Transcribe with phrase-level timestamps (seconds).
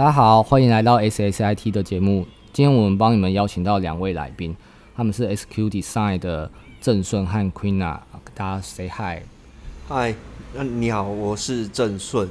[0.00, 2.26] 大家好，欢迎来到 SSIT 的节目。
[2.54, 4.56] 今天我们帮你们邀请到两位来宾，
[4.96, 6.50] 他们是 SQ Design 的
[6.80, 7.98] 郑顺和 Queena，
[8.34, 9.22] 大家 say hi。
[9.86, 10.14] 嗨，
[10.54, 12.26] 那你好，我是郑顺。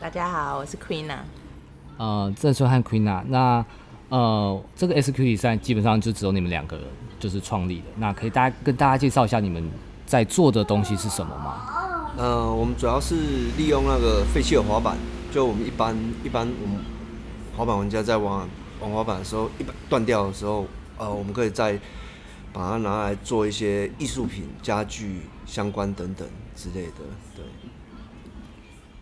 [0.00, 1.18] 大家好，我是 Queena。
[1.98, 3.62] 呃，郑顺和 Queena，那
[4.08, 6.86] 呃，这个 SQ Design 基本上就只有你们两个人
[7.20, 7.84] 就是创立的。
[7.98, 9.62] 那可以大家跟大家介绍一下你们
[10.06, 11.56] 在做的东西是什么吗？
[12.16, 13.16] 呃，我们主要是
[13.58, 14.96] 利用那个废弃的滑板，
[15.36, 16.80] 就我们一般一般我们
[17.54, 18.48] 滑板玩家在玩
[18.80, 20.64] 玩滑板的时候，一般断掉的时候，
[20.96, 21.78] 呃，我们可以再
[22.54, 27.04] 把它拿来做一些艺术品、家具相关等等之类的。
[27.34, 27.44] 对，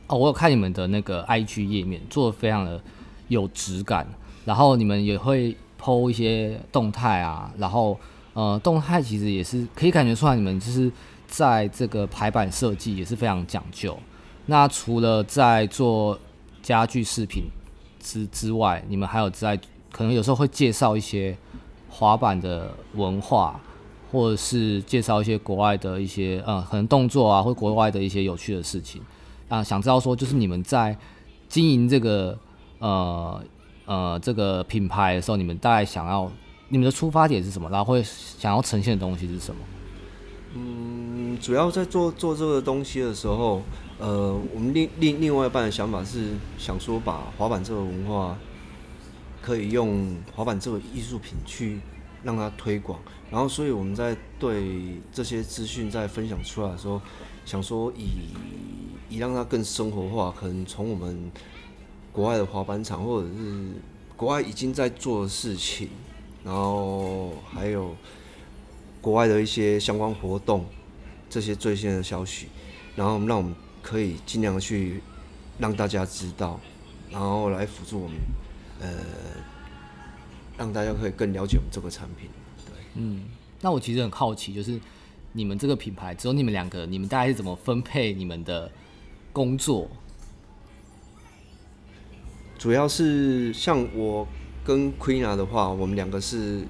[0.09, 2.83] 哦，我有看你们的那个 IG 页面，做的非常的
[3.29, 4.05] 有质感，
[4.45, 7.97] 然后你们也会 PO 一些动态啊，然后
[8.33, 10.91] 呃，动态其实也是可以感觉出来，你们就是
[11.29, 13.97] 在这个排版设计也是非常讲究。
[14.47, 16.19] 那除了在做
[16.65, 17.45] 家具饰品
[18.01, 19.55] 之之外，你们还有在
[19.93, 21.37] 可能有时候会介绍一些
[21.91, 23.61] 滑板的文化，
[24.11, 29.03] 或者是介绍一些国外的一些呃可能动作啊，或国外的一些有趣的事情
[29.49, 29.63] 啊。
[29.63, 30.97] 想知道说，就是你们在
[31.49, 32.37] 经营这个
[32.79, 33.45] 呃
[33.85, 36.33] 呃这个品牌的时候，你们大概想要
[36.71, 37.69] 你们的出发点是什么？
[37.69, 39.61] 然后会想要呈现的东西是什么？
[40.57, 43.61] 嗯，主要在做做这个东西的时候，
[43.99, 48.37] 呃，我们另另另外一半的想法是想说，把滑板这个文化
[49.41, 51.79] 可以用滑板这个艺术品去
[52.25, 52.99] 让它推广，
[53.31, 57.01] 然后，所以我们在对这些资讯在分享出来的时候，
[57.45, 58.35] 想说以
[59.09, 61.31] 以让它更生活化，可能从我们
[62.11, 63.69] 国外的滑板场或者是
[64.17, 65.89] 国外已经在做的事情，
[66.43, 67.95] 然后还有
[69.01, 70.65] 国外的一些相关活动，
[71.31, 72.49] 这些最新的消息，
[72.97, 75.03] 然后让我们可以尽量去
[75.59, 76.59] 让大家知道，
[77.11, 78.17] 然后来辅助我们，
[78.81, 78.89] 呃，
[80.57, 82.31] 让大家可以更了解我们这个产品。
[82.65, 83.25] 对，嗯，
[83.61, 84.81] 那我其实很好奇，就是
[85.33, 88.71] 你们这个品牌只有你们两个，你们大概是怎么分配你们的
[89.35, 89.89] 工作？
[92.59, 94.27] 主要是像我
[94.65, 96.65] 跟 Queena 的话，我们两个是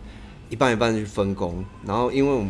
[0.50, 2.44] 一半一半去分工，然后因为我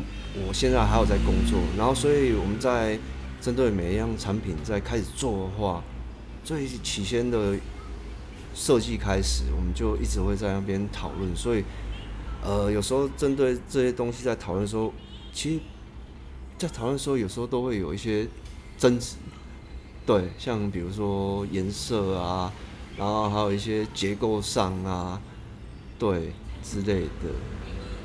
[0.49, 2.99] 我现在还有在工作，然后所以我们在
[3.45, 5.85] 针对每一样产品在开始做的话，
[6.43, 7.55] 最起先的
[8.55, 11.63] 设计开始，我们就一直会在那边讨论，所以
[12.43, 14.91] 呃有时候针对这些东西在讨论的时候，
[15.31, 15.61] 其实，
[16.57, 18.27] 在讨论的时候有时候都会有一些
[18.79, 19.17] 争执，
[20.07, 22.51] 对，像比如说颜色啊。
[22.97, 25.21] 然后还有一些结构上啊，
[25.99, 26.33] 对
[26.63, 27.29] 之类的。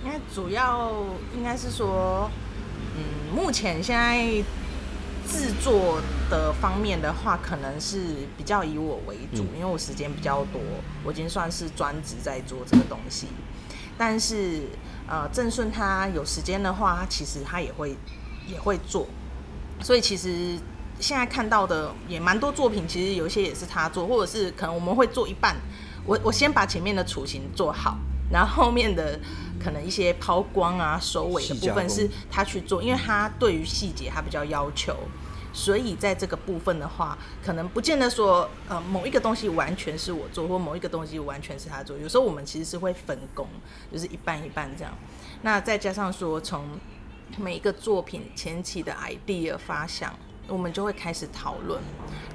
[0.04, 0.92] 应该主要
[1.38, 2.28] 应该是说，
[2.98, 4.44] 嗯，目前现在
[5.32, 10.60] 制作的方面的话，可能是比较以我为主，因为我时间比较多，
[11.04, 13.28] 我已经算是专职在做这个东西。
[13.98, 14.64] 但是，
[15.08, 17.96] 呃，郑顺他有时间的话，其实他也会
[18.48, 19.08] 也会做，
[19.82, 20.58] 所以其实。
[21.02, 25.56] 现在看到的也蛮多作品，其实有一些也是他做，或者是可能我们会做一半。
[26.06, 27.98] 我我先把前面的雏形做好，
[28.30, 29.18] 然后后面的
[29.60, 34.96] 可能一些抛光啊、收尾的部分是他去做，因为他对于细节他比较要求，
[35.54, 41.98] 所以在这个部分的话，可能不见得说呃某一个东西完全是我做，或某一个东西完全是他做。
[41.98, 43.48] 有时候我们其实是会分工，
[43.92, 44.94] 就是一半一半这样。
[45.42, 46.66] 那再加上说从
[47.38, 50.14] 每一个作品前期的 idea 发想。
[50.52, 51.80] 我们就会开始讨论，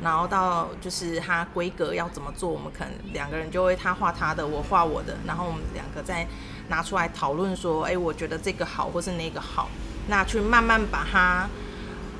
[0.00, 6.24] 然后到就是它规格要怎么做，我们可能两个人就会他画他的，我画我的，然后我们两个再
[6.68, 9.68] 拿出来讨论说，哎，我觉得这个好，或是那个好，
[10.08, 11.48] 那去慢慢把它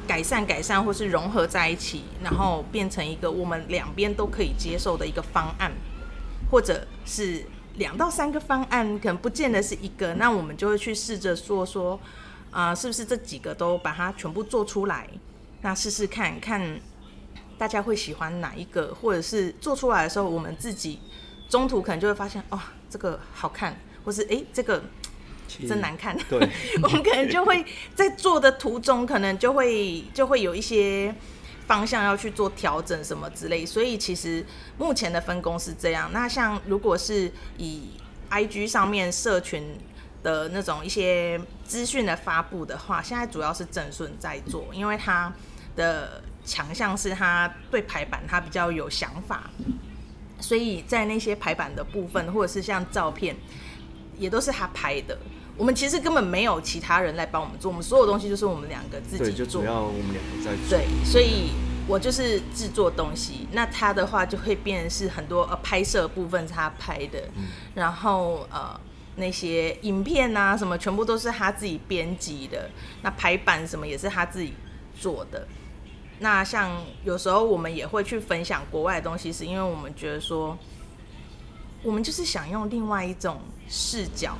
[0.06, 5.72] 改善、改善，或是融合在一起，然后变成一个我们两边都可以接受的一个方案，
[6.50, 7.44] 或者是
[7.76, 11.98] 两到三个方案，可能不见得是一个，那我们就会去试着说说，
[12.50, 15.08] 啊，是不是这几个都把它全部做出来？
[15.62, 16.78] 那试试看看，
[17.56, 21.00] 大家会喜欢哪一个，或者是做出来的时候，我们自己
[21.48, 24.82] 中途可能就会发现，哇，这个好看，或是哎，这个
[25.68, 26.16] 真难看。
[26.28, 26.38] 对，
[26.82, 27.64] 我们可能就会
[27.94, 31.14] 在做的途中，可能就会就会有一些
[31.66, 33.64] 方向要去做调整什么之类。
[33.64, 34.44] 所以其实
[34.78, 36.10] 目前的分工是这样。
[36.12, 37.90] 那像如果是以
[38.30, 39.76] IG 上面社群。
[40.24, 45.30] 的那种一些资讯的发布的话，现在主要是郑顺在做，因为他
[45.76, 49.50] 的强项是他对排版他比较有想法，
[50.40, 53.36] 所以在那些排版的部分，或者是像照片，
[54.18, 55.18] 也都是他拍的。
[55.56, 59.26] 我们其实根本没有其他人来帮我们做，我们所有东西就是我们两个自己做。
[59.26, 60.78] 对，就主要我们两个在做。
[60.78, 61.52] 对，所以
[61.86, 67.28] 我就是制作东西，那他的话就会变成是很多呃拍摄部分是他拍的，
[67.74, 68.78] 然后呃
[69.16, 72.68] 那些影片啊什么全部都是他自己编辑的，
[73.02, 74.54] 那排版什么也是他自己
[74.98, 75.46] 做的。
[76.18, 80.58] 那像有时候我们也会去分享国外的东西，是因为我们觉得说，
[81.84, 84.36] 我们就是想用另外一种视角、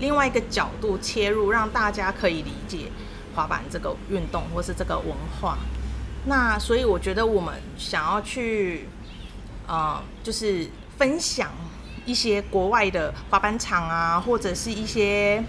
[0.00, 2.90] 另外一个角度切入，让大家可以理解
[3.34, 5.58] 滑板这个运动或是这个文化。
[6.24, 8.88] 那所以我觉得我们想要去，
[9.66, 11.50] 呃，就是分享
[12.06, 15.44] 一些国外的滑板场啊，或者是一些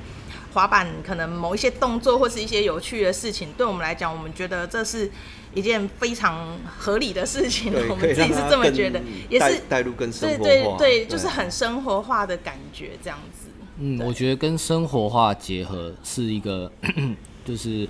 [0.53, 5.09] 滑板可能某一些动作或是一些有趣的事情，对我们来讲，我们觉得这是
[5.53, 7.71] 一件非常合理的事情。
[7.71, 13.49] 对，我们自己是这么觉得，也是带入更生对活化，对对，就是很生活化的感觉这样子。
[13.77, 16.71] 嗯，我觉得跟生活化结合是一个，
[17.45, 17.87] 就是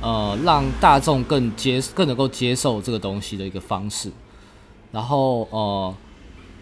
[0.00, 4.10] 呃，让大众更接更能够接受这个东西的一个方式。
[4.90, 5.94] 然后呃，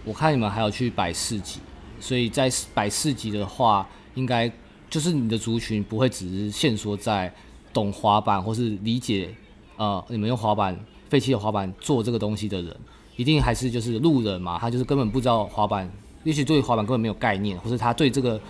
[0.05, 1.61] 我看你们还有去摆市集，
[2.01, 4.51] 所以在摆市集的话，应该
[4.90, 7.32] 就是你的族群不会只是限缩在
[7.73, 9.29] 懂滑板或是理解
[9.76, 12.76] 呃你们用滑板废弃的滑板做这个东西的人，
[13.17, 15.90] 一定还是就是路人嘛，他就是根本不知道滑板，
[16.25, 18.40] 也许对滑板根本没有概念，或是他对这个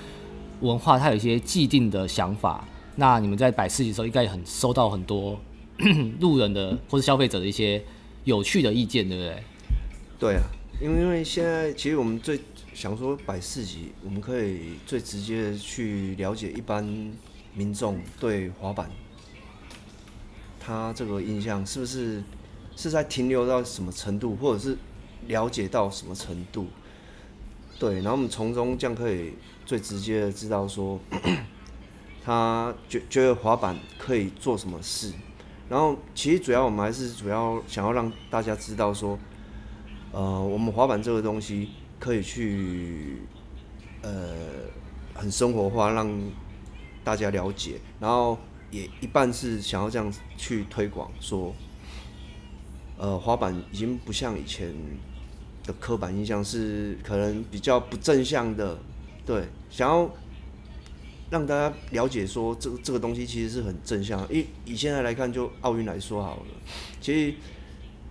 [0.61, 2.67] 文化他有一些既定的想法。
[2.97, 5.39] 那你们在摆市集的时候，应该也很收到很多
[6.19, 7.81] 路人的或是消费者的一些
[8.25, 9.43] 有趣的意见，对不对？
[10.19, 10.43] 对啊，
[10.83, 12.41] 因为因为现在其实我们最
[12.79, 16.85] 想说摆市集，我们可以最直接的去了解一般
[17.53, 18.89] 民众对滑板，
[20.61, 22.23] 他这个印象是不是
[22.77, 24.79] 是在停留到什么程度，或者是
[25.27, 26.69] 了解到什么程度？
[27.81, 29.33] 对，然后我们从中这样可以
[29.67, 31.01] 最直接的知道说，
[32.25, 35.13] 他觉觉得滑板可以做什么事。
[35.69, 39.19] 然后其实主要我们还是主要想要让大家知道说，
[40.13, 43.19] 呃，我们滑板这个东西可以去，
[44.03, 44.35] 呃，
[45.15, 46.09] 很生活化，让
[47.03, 47.81] 大家了解。
[48.01, 48.39] 然后
[48.71, 51.55] 也一半是想要这样去推广，说，
[52.97, 54.73] 呃，滑板已经不像以前
[55.65, 58.79] 的刻板印象是可能比较不正向的，
[59.27, 60.11] 对，想要
[61.31, 64.27] 让大家了解说这个这个东西其实是很正向。
[64.33, 66.47] 以以现在来看，就奥运来说好了，
[67.01, 67.35] 其实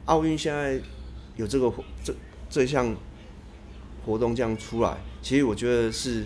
[0.05, 0.79] 奥运现在
[1.35, 1.71] 有这个
[2.03, 2.13] 这
[2.49, 2.95] 这项
[4.07, 6.25] 活动这样出来，其实我觉得是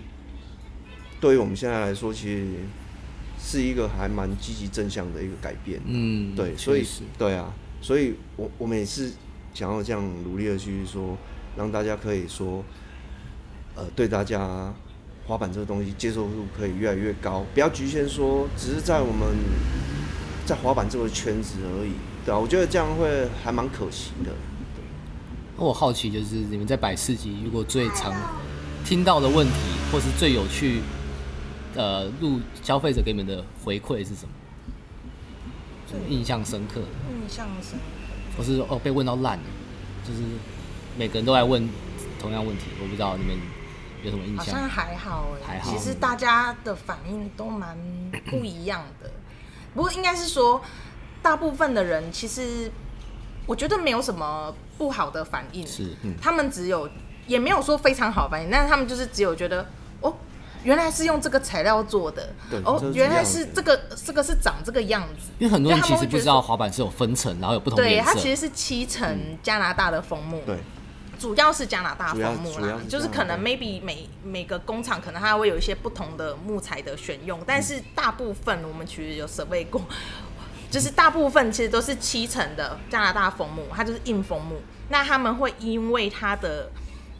[1.19, 2.45] 对于我们现在来说，其实
[3.39, 5.81] 是一个还蛮积极正向的一个改变。
[5.87, 6.85] 嗯，对，所以
[7.17, 7.51] 对啊，
[7.81, 9.11] 所以我我们也是
[9.55, 11.17] 想要这样努力的去说，
[11.57, 12.63] 让大家可以说，
[13.73, 14.71] 呃，对大家
[15.25, 19.27] 滑板这个东西接受度可以越来越高，不要局限说只是在我们
[20.45, 21.93] 在滑板这个圈子而已，
[22.23, 24.31] 对啊，我觉得这样会还蛮可惜的。
[25.61, 28.11] 那我好奇就是你们在百事集，如果最常
[28.83, 29.53] 听到的问题，
[29.91, 30.81] 或是最有趣，
[31.75, 34.29] 呃，路消费者给你们的回馈是什么？
[35.85, 38.35] 就印象深刻，印象深刻。
[38.35, 39.43] 或是哦被问到烂了，
[40.03, 40.21] 就是
[40.97, 41.69] 每个人都来问
[42.19, 43.37] 同样问题，我不知道你们
[44.03, 44.67] 有什么印象好像？
[44.67, 47.77] 还好哎、还好其实大家的反应都蛮
[48.31, 49.11] 不一样的。
[49.75, 50.59] 不过应该是说，
[51.21, 52.71] 大部分的人其实
[53.45, 55.89] 我觉得没有什么不好的反应，是，
[56.21, 56.89] 他们只有
[57.27, 59.65] 也没有说非常好反应，但是他们就是只有觉得
[59.99, 60.13] 哦，
[60.63, 62.33] 原来是用这个材料做的。
[62.49, 65.31] 对，哦原来是这个这个是长这个样子。
[65.39, 67.99] 因为很多人其实不知道滑板是有分层，然后有不同的对。
[67.99, 70.57] 它其实是七层加拿大的枫木，对，
[71.19, 79.81] 主要是加拿大枫木啦就是可能 maybe 每每个工厂可能它会有一些不同的木材的选用，但是大部分我们其实有 survey 过，
[80.71, 84.55] 就是大部分其实都是七层的加拿大枫木，它就是硬枫木。
[84.87, 86.71] 那他们会因为它的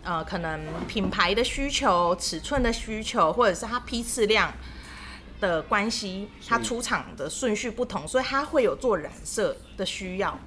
[0.04, 4.54] 呃可能品牌的需求、尺寸的需求，或者是它批次量
[5.42, 10.40] 的关系，它出厂的顺序不同，所以它会有做染色的需要。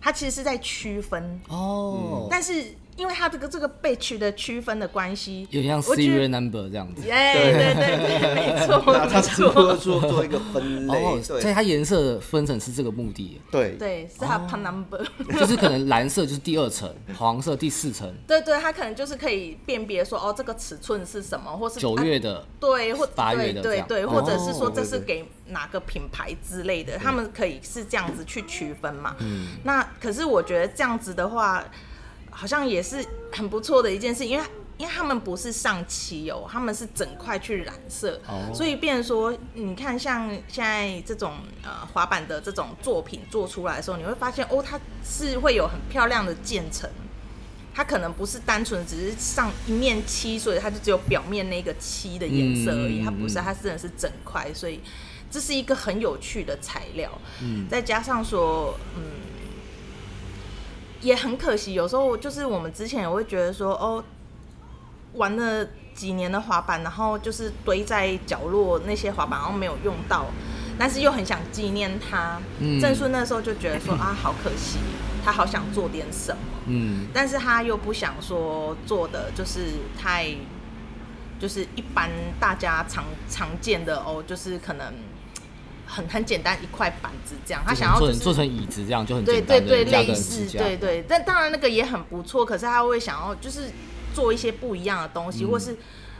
[0.00, 7.08] 它其实是在区分，哦，但是因为它这个这个被区的区分的关系，有点像 serial number 这样子。
[7.10, 13.72] 哎，对对对， 没错，那他没只不错，过做做一个分类，哦，所以它颜色分层是这个目的，对。
[13.78, 15.04] 对，是它 pan number，
[15.38, 29.16] 就是可能蓝色就是第二层，黄色第四层，对对，它可能就是可以辨别说，哦，这个尺寸是什么，或是九啊月的对，或八月对的对对，或者是说哦这是给哪个品牌之类的，他们可以是这样子去区分嘛。
[29.18, 29.48] 嗯。
[29.64, 31.64] 那可是我觉得这样子的话，
[32.34, 34.44] 好像也是很不错的一件事，因为
[34.76, 46.90] 因为他们不是上漆哦，他们是整块去染色，哦所以变成说，你看像现在这种呃滑板的这种作品做出来的时候，你会发现哦，它是会有很漂亮的渐层。
[47.76, 54.80] 它可能不是单纯只是上一面漆，所以它就只有表面那个漆的颜色而已，它不是，嗯它真的是整块，所以
[55.28, 57.10] 这是一个很有趣的材料。
[57.42, 59.02] 嗯再加上说，嗯，
[61.04, 64.02] 也很可惜，有时候就是我们之前也会觉得说，哦，
[65.12, 70.26] 玩了几年的滑板，然后就是堆在角落那些滑板，然后没有用到，
[70.78, 72.40] 但是又很想纪念它。
[72.58, 72.80] 嗯。
[72.80, 74.78] 郑顺那时候就觉得说啊，好可惜，
[75.24, 77.06] 他好想做点什么，嗯。
[77.12, 80.26] 但是他又不想说做的就是太，
[81.38, 84.92] 就是一般大家常常见的哦，就是可能
[85.94, 93.70] 很很简单一块板子这样，他想要就是做成做成椅子这样就很对简单的对对，类似对对，但当然那个也很不错，可是他会想要就是
[94.12, 95.48] 做一些不一样的东西，嗯。
[95.48, 95.76] 或是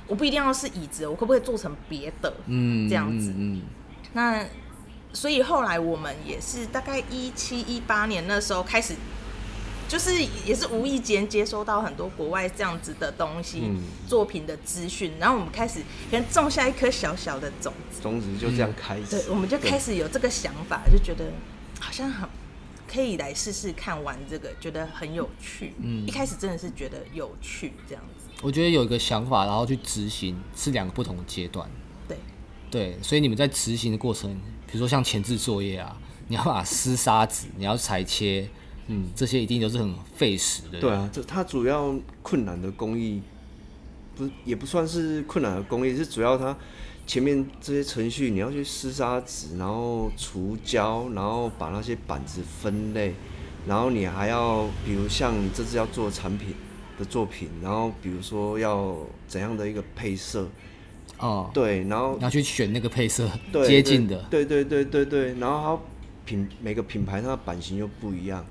[0.07, 2.33] 我不一定要是椅子，我可不可以做成别的？
[2.47, 3.62] 嗯这样子嗯嗯。
[4.12, 4.45] 那
[5.12, 8.95] 所以后来我们也是大概一七一八年那时候开始，
[9.88, 10.12] 就是
[10.45, 13.83] 也是无意间接收到很多国外这样子的东西、嗯。
[14.07, 17.73] 作品的资讯，然后我们开始可能种下一颗小小的种
[18.20, 21.32] 子，种子就这样开始，对，我们就开始有这个想法，就觉得
[21.80, 22.28] 好像很
[22.87, 25.73] 可以来试试看玩这个，觉得很有趣。
[25.78, 31.68] 嗯一开始真的是觉得有趣这样子，我觉得有一个想法，然后去执行是两个不同的阶段。
[32.06, 32.16] 对
[32.70, 34.30] 对，所以你们在执行的过程，
[34.66, 35.96] 比如说像前置作业啊，
[36.28, 38.49] 你要把撕沙子，你要裁切，
[38.87, 40.78] 嗯，这些一定都是很费时的。
[40.78, 43.23] 对啊，这它主要困难的工艺，
[44.14, 46.56] 不是也不算是困难的工艺，是主要它
[47.06, 53.14] 前面这些程序你要去撕砂纸，然后除胶，然后把那些板子分类，
[53.66, 56.54] 然后你还要比如像你这次要做产品
[56.99, 58.96] 的作品，然后比如说要
[59.28, 60.49] 怎样的一个配色，
[61.18, 64.23] 哦，对，然后你要去选那个配色对接近的。
[64.30, 65.82] 对对对对对，然后它
[66.25, 68.44] 品每个品牌它的版型又不一样，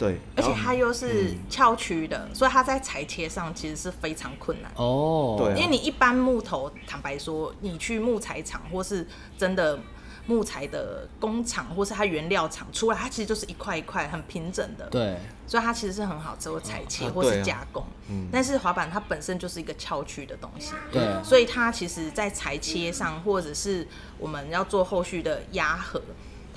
[0.00, 4.72] 对，而且它又是翘曲的，所以它在裁切上其实是非常困难。
[4.76, 5.56] 哦，对啊。
[5.56, 9.78] 因为你一般木头，坦白说，你去木材厂或是真的
[10.26, 17.84] 木材的工厂，或是它原料厂出来，它其实就是一块一块很平整的，对，所以它其实是很好做裁切或是加工。
[18.32, 21.02] 但是滑板它本身就是一个翘曲的东西，对。
[21.22, 23.86] 所以它其实在裁切上，或者是
[24.18, 26.00] 我们要做后续的压合，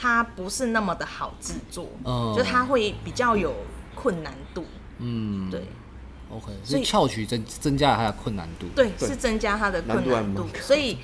[0.03, 3.55] 它不是那么的好制作，嗯就它会比较有
[3.95, 4.65] 困难度。
[4.97, 5.63] 嗯，对
[6.29, 8.67] ，OK，所以翘曲增增加了它的困难度。
[8.75, 10.97] 对，是增加它的困难度所以。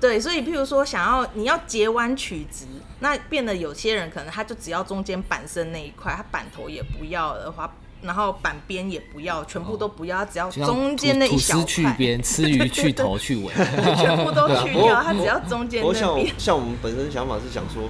[0.00, 2.66] 对，所以譬如说，想要你要截弯曲直，
[3.00, 13.50] 那变得有些人可能他就只要中间板身那一块，他板头也不要的话，然后板边也不要，全部都不要，他只要中间那一小块，边，吃鱼去头去尾。
[13.96, 16.34] 全部都去掉，他只要中间那边。
[16.36, 17.88] 像我们本身想法是想说，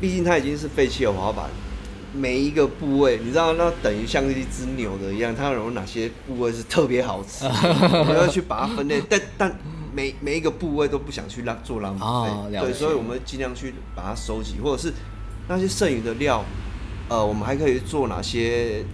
[0.00, 1.48] 毕竟它已经是废弃的滑板，
[2.12, 9.58] 每一个部位，你知道，那等于像一只牛的一样，它有哪些部位是特别好吃， 我们要去把它分类，但但
[9.94, 14.92] 每每一个部位都不想去浪做浪费，对，所以我们尽量去把它收集，或者是
[15.48, 16.44] 那些剩余的料，
[17.08, 18.84] 呃，我们还可以做哪些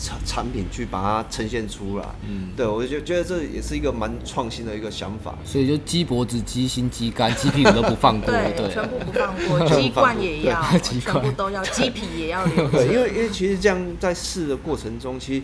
[0.00, 5.36] 产产品去把它呈现出来，嗯对我就觉得这也是一个蛮创新的一个想法。
[5.44, 12.70] 所以就鸡脖子、鸡心、鸡肝、鸡屁股都不放过，对，对，全部不放过， 鸡冠也要，鸡冠全部都要，鸡皮也要留。
[12.70, 15.42] 对，因为因为其实这样在试的过程中，其实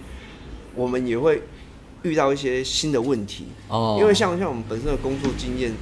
[0.74, 1.42] 我们也会
[2.02, 3.46] 遇到一些新的问题。
[3.68, 5.72] 哦，因为像像我们本身的工作经验，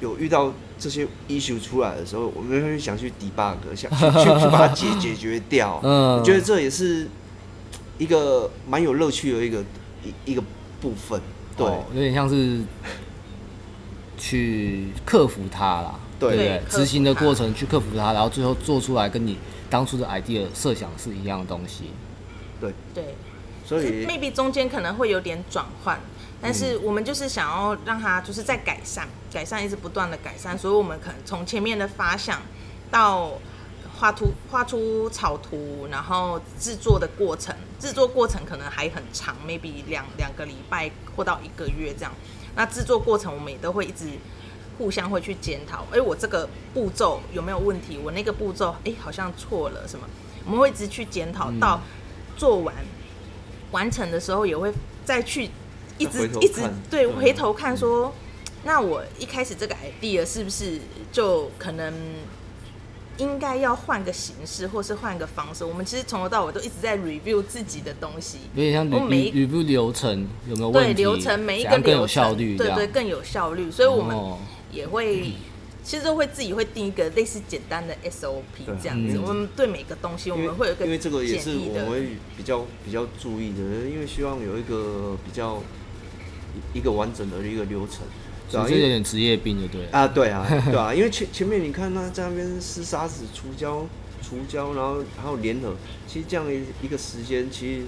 [0.00, 5.80] 有遇到这些 issue 出来的时候，我们会想去 debug，想去去去把它解 解决掉。
[5.82, 7.08] 嗯我觉得这也是
[7.98, 9.62] 一个蛮有乐趣的一个
[10.02, 10.42] 一一个
[10.80, 11.20] 部分。
[11.56, 12.60] 对，哦有点像是
[14.18, 16.60] 去克服它啦，对。
[16.68, 19.38] 执行的过程去克服它，然后最后做出来跟你
[19.70, 21.90] 当初的 idea 设想是一样的东西。
[22.60, 23.14] 对，对。
[23.66, 25.98] 所以 maybe 中间可能会有点转换，
[26.38, 32.42] 但是我们就是想要让它就是在改善，改善一直不断的改善，所以我们可能从前面的发想
[32.90, 33.32] 到
[33.96, 42.10] 画图画出草图，然后制作的过程，制作过程可能还很长，maybe 两两个礼拜或到一个月这样。
[42.56, 44.06] 那制作过程我们也都会一直
[44.78, 47.98] 互相会去检讨，哎、我这个步骤有没有问题？
[48.02, 50.08] 我那个步骤哎、好像错了什么？
[50.46, 51.82] 我们会一直去检讨到
[52.38, 52.74] 做完。
[53.70, 54.72] 完成的时候也会
[55.04, 55.50] 再去
[55.98, 58.14] 一直一直对嗯回头看说，
[58.64, 60.80] 那我一开始这个 idea 是不是
[61.12, 61.92] 就可能
[63.18, 65.64] 应该要换个形式，或是换个方式。
[65.64, 72.76] 我们其实从头到尾都一直在 review 自己的东西，有点像我每一 review 流程有没有对问题，流程每一个流程，效率，这样。
[72.76, 73.70] 对对更有效率。
[73.70, 74.38] 所以我们哦。
[74.72, 75.32] 也会。
[75.86, 79.22] 其实都会自己会定一个类似简单的 SOP 这样子，嗯。
[79.22, 85.62] 我们对每个东西我们会有一个因为这个也是我们会比较比较注意的，因为希望有一个比较
[86.72, 87.98] 一一个完整的一个流程，
[88.50, 89.88] 对啊，所以这有点职业病就对了。
[89.92, 93.86] 啊对啊 对啊，因为前前面你看他在那边撕沙子、除胶、
[94.22, 95.74] 除胶，然后还有联合，
[96.06, 97.82] 其实这样一一个时间，其实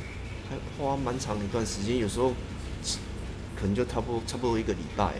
[0.48, 2.32] 还花蛮长一段时间，有时候
[3.58, 5.12] 可能就差不多差不多一个礼拜了，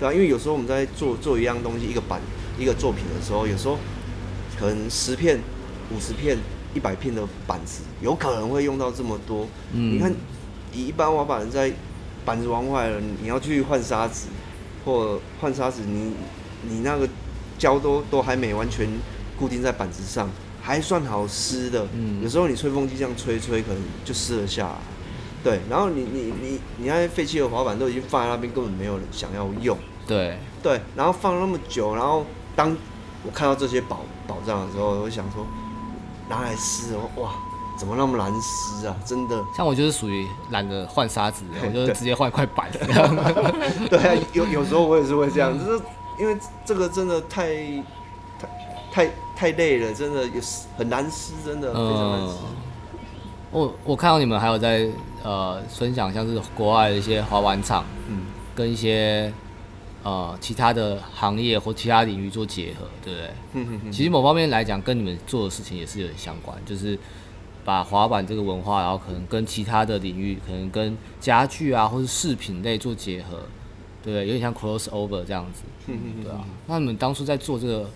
[0.00, 2.20] 对啊，因为有时候我们在做做一样东西，一个版
[2.58, 3.78] 一个作品的时候，有时候
[4.58, 5.38] 可能十片、
[5.94, 6.38] 五十片、
[6.74, 9.46] 一百片的板子，有可能会用到这么多。
[9.72, 10.14] 嗯你看，
[10.72, 11.72] 以一般滑板人在
[12.24, 14.28] 板子玩坏了，你要去换沙子，
[14.84, 16.14] 或换沙子，你
[16.68, 17.08] 你那个
[17.58, 18.88] 胶都都还没完全
[19.38, 20.28] 固定在板子上，
[20.62, 21.86] 还算好湿的。
[22.22, 24.76] 有时候你吹风机这样吹吹，可能就湿了下来。
[25.42, 29.76] 对，然后你你你你那些废弃的滑板都已经放在那边，根本没有人想要用。
[30.06, 32.24] 对，对，然后放了那么久，然后
[32.56, 32.74] 当
[33.24, 35.46] 我看到这些宝宝藏的时候，我想说，
[36.30, 37.34] 拿来撕哦，哇，
[37.76, 38.96] 怎么那么难撕啊？
[39.04, 42.70] 真的，像我就是属于懒得换沙子的， 我就对直接换块板。
[43.90, 45.82] 对啊，有有时候我也是会这样，就是
[46.18, 47.46] 因为这个真的太
[48.38, 48.48] 太
[48.92, 52.34] 太太累了，真的也是很难撕，真的非常难撕。
[52.42, 52.64] 嗯
[53.50, 54.84] 我我看到你们还有在
[55.22, 59.32] 呃分享像是国外的一些滑板场，嗯，跟一些
[60.02, 63.28] 呃其他的行业或其他领域做结合，对不对？
[63.52, 66.98] 哼哼哼其实某方面来讲，跟你们做的事情也是有点相关，就是
[67.64, 73.38] 把滑板这个文化，然后可能跟其他的领域，可能跟家具啊或是饰品类做结合，
[74.02, 74.26] 对不对？
[74.26, 76.44] 有点像 cross over 这样子，对啊。
[76.66, 77.88] 那你们当初在做这个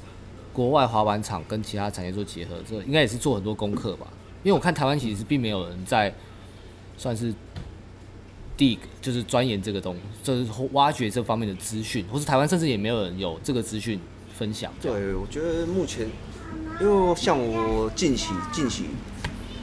[0.52, 4.06] 国外滑板厂跟其他产业做结合，这应该也是做很多功课吧？
[4.42, 6.14] 因为我看台湾其实并没有人在
[6.96, 7.34] 算是
[8.56, 14.00] dig，就是钻研这个东，就是挖掘这方面的资讯，或是台湾甚至也没有人有这个资讯
[14.37, 14.72] 分享。
[14.80, 16.09] 对，我觉得目前，
[16.81, 18.85] 因为像我近期近期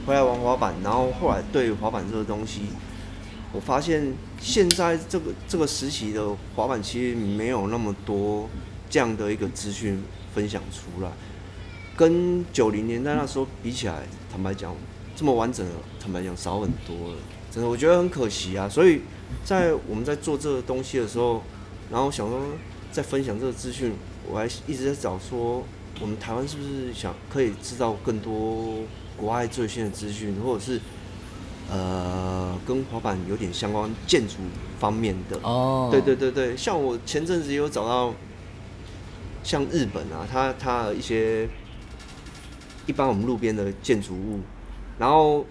[0.06, 2.60] 回来玩滑板，然后后来对滑板这个东西，
[3.52, 8.48] 我发现现在这个这个时期的滑板其实没有那么多
[8.88, 10.00] 这样的一个资讯
[10.32, 11.10] 分享出来，
[11.96, 14.72] 跟九零年代那时候比起来，坦白讲，
[15.16, 17.16] 这么完整的，坦白讲少很多了，
[17.50, 18.68] 真的我觉得很可惜啊。
[18.68, 19.00] 所以
[19.44, 21.42] 在我们在做这个东西的时候，
[21.90, 22.40] 然后想说
[22.92, 23.92] 在分享这个资讯，
[24.30, 25.64] 我还一直在找说，
[26.00, 28.84] 我们台湾是不是想可以制造更多
[29.16, 30.80] 国外最新的资讯，或者是
[31.70, 34.34] 呃跟滑板有点相关建筑
[34.78, 35.38] 方面的。
[35.42, 38.14] 哦，对对对对，像我前阵子有找到，
[39.42, 41.48] 像日本啊，它它的一些
[42.86, 44.40] 一般我们路边的建筑物，
[44.98, 45.44] 然后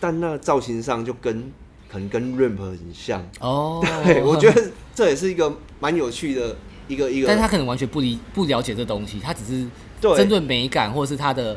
[0.00, 1.50] 但那造型上就跟
[1.90, 3.26] 可能跟 ramp 很像。
[3.40, 7.26] 哦，对，我觉得这也是一个蛮有趣的一个一个。
[7.26, 9.66] 但他可能完全不理不了解这东西，他只是
[10.00, 11.56] 对针对美感或者是他的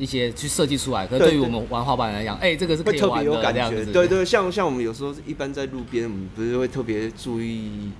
[0.00, 1.06] 一些去设计出来。
[1.06, 3.84] 可是对对于我们玩滑板来讲，哎、这个是可会特别以玩的有感觉。
[3.92, 7.92] 对对，像像我们有时候一般在路边，我们不是会特别注意，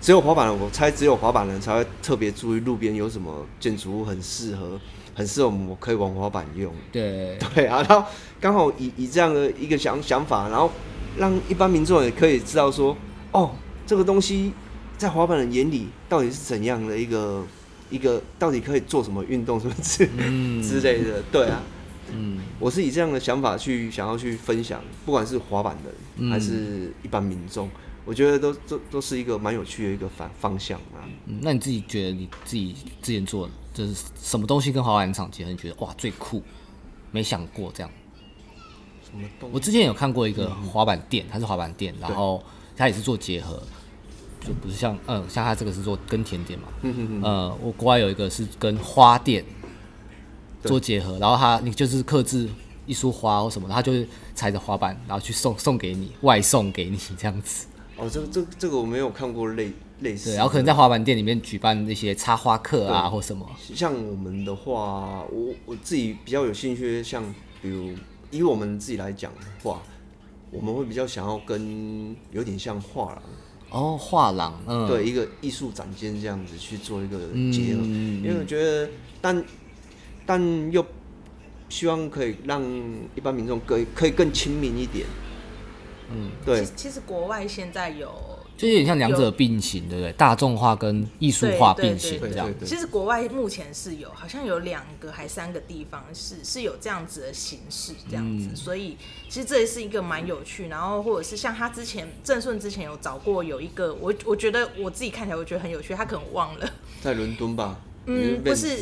[0.00, 4.80] 只有滑板人，我猜只有滑板人才会特别注意路边有什么建筑物很适合，
[5.14, 6.72] 很适合我们可以玩滑板用。
[6.90, 8.08] 对 对啊，然后
[8.40, 10.70] 刚好以以这样的一个想想法，然后
[11.16, 12.96] 让一般民众也可以知道说，
[13.32, 13.50] 哦，
[13.86, 14.52] 这个东西
[14.96, 17.44] 在滑板人眼里到底是怎样的一个
[17.90, 21.62] 一个，到底可以做什么运动什么之、嗯 之类的，对啊。
[22.10, 27.68] 嗯，我是以这样的想法去想要去分享，不管是滑板人、嗯还是一般民众，
[28.06, 31.04] 我觉得都都都是一个蛮有趣的一个方方向啊。
[31.26, 35.50] 嗯那你自己觉得你自己之前做的就是什么东西跟滑板场结合？
[35.50, 36.42] 你觉得哇最酷？
[37.10, 37.90] 没想过这样。
[39.04, 42.42] 什么动我之前有看过一个滑板店，它是滑板店，然后
[42.74, 43.62] 它也是做结合，
[44.40, 49.44] 就不是像嗯像他这个是做跟甜点嘛，嗯哼哼呃，我国外有一个是跟花店
[50.62, 52.48] 做结合，然后他你就是刻制
[52.86, 57.66] 一束花或什么的，它就是踩着花瓣，然后去送送给你，外送给你这样子。
[57.96, 60.34] 哦，这个这个这个我没有看过类类似。
[60.34, 63.44] 然后可能在滑板店里面举办那些插花课啊或什么。
[63.74, 67.22] 像我们的话，我我自己比较有兴趣，像
[67.60, 67.92] 比如
[68.30, 69.82] 以我们自己来讲的话，
[70.50, 73.22] 我们会比较想要跟有点像画廊，
[73.70, 77.18] 哦，画廊，嗯，对一个艺术展间这样子去做一个
[77.52, 78.88] 结合，嗯因为我觉得，
[79.20, 79.44] 但
[80.24, 80.84] 但又
[81.68, 82.62] 希望可以让
[83.14, 85.06] 一般民众可以可以更亲民一点，
[86.10, 86.64] 嗯，对。
[86.64, 88.10] 其，其实国外现在有
[88.58, 90.12] 就有点像两者并行，对不对？
[90.14, 98.96] 大众化跟艺术化并行对这样其实国外目前是有，好像有两个还三个地方是是有这样子的形式，这样子，嗯所以
[99.28, 100.66] 其实这也是一个蛮有趣。
[100.66, 106.68] 然后或者是像他之前郑顺之前有找过有一个，我我觉得我自己看起来我觉得很有趣，他可能忘了，
[107.00, 107.78] 在伦敦吧？
[108.06, 108.78] 嗯不是？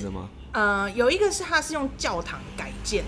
[0.52, 3.04] 呃，有一个是他是用教堂改建，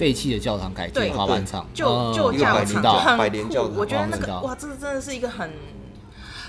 [0.00, 5.52] 废弃的教堂改对建滑板场，就嗯就教很酷年教堂，我觉得那个哇，这个真的是一个很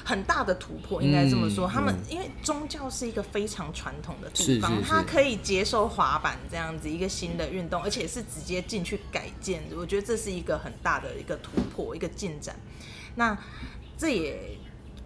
[0.05, 1.67] 很大的突破，应该这么说。
[1.67, 12.55] 嗯他们因为宗教是一个非常传统的地方，是是是它可以接受滑板这样子一个新的运动，而且是直接进去改建，我觉得这是一个很大的一个突破，一个进展。
[13.15, 13.37] 那
[13.97, 14.57] 这也。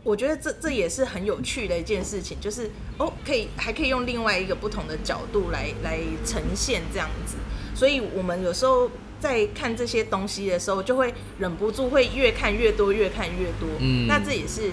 [0.04, 7.38] 我觉得这这也是很有趣的一件事情，就是哦，可以还可以用另外一个不同的角度来来呈现这样子，
[7.76, 13.68] 所以我们有时候在看这些东西的时候，就会忍不住会越看越多，越看越多。
[13.80, 14.72] 嗯那这也是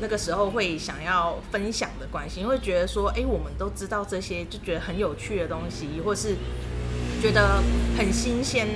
[0.00, 6.36] 那个时候会想要分享的关系，因为觉得说，哎、我们都知道这些，就觉得很有趣的东西，或是
[7.22, 7.62] 觉得
[7.96, 8.68] 很新鲜。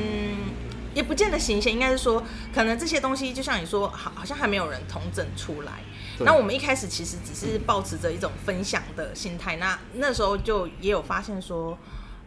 [0.94, 2.20] 也不见得新鲜，应该是说，
[2.52, 5.74] 可能这些东西就像你说，好，好像还没有人统整出来。
[6.20, 11.78] 那我们一开始其实只是保持着一种分享的心态，那那时候就也有发现说，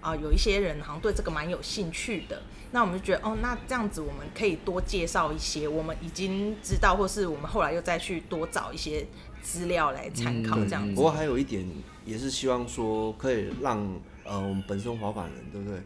[0.01, 2.41] 啊、有一些人好像对这个蛮有兴趣的。
[2.71, 9.05] 那我们就觉得，哦，那这样子我们可以多介绍一些我们已经知道，或是我们后来又再去多找一些
[9.41, 10.93] 资料来参考，嗯这样子。
[10.95, 11.65] 不过还有一点，
[12.05, 13.77] 也是希望说可以让
[14.23, 15.79] 呃我们本身滑板人，对不对？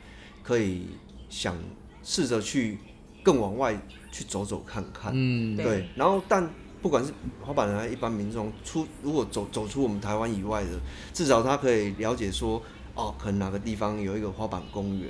[0.44, 0.86] 可以
[1.28, 1.58] 想
[2.04, 2.78] 试着去
[3.24, 3.76] 更往外
[4.12, 5.90] 去走走看看，嗯，对对。
[5.96, 6.48] 然后，但
[6.84, 10.80] 不管是滑板人还是一般民众，出如果走走出我们台湾以外的，
[11.12, 12.62] 至少他可以了解说，
[12.96, 15.10] 哦，可能哪个地方有一个花板公园，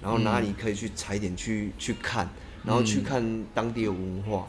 [0.00, 2.28] 然后哪里可以去踩点去去看，
[2.62, 4.46] 然后去看当地的文化。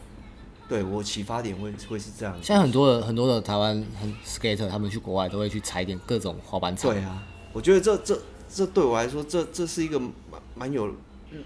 [0.67, 2.35] 对我启发点会会是这样。
[2.41, 6.91] 现在很多的很多的台湾很 skater，他们去国外都会去踩点各种滑板场。
[6.91, 8.19] 对啊，我觉得这这
[8.49, 10.11] 这对我来说，这这是一个蛮
[10.55, 10.91] 蛮有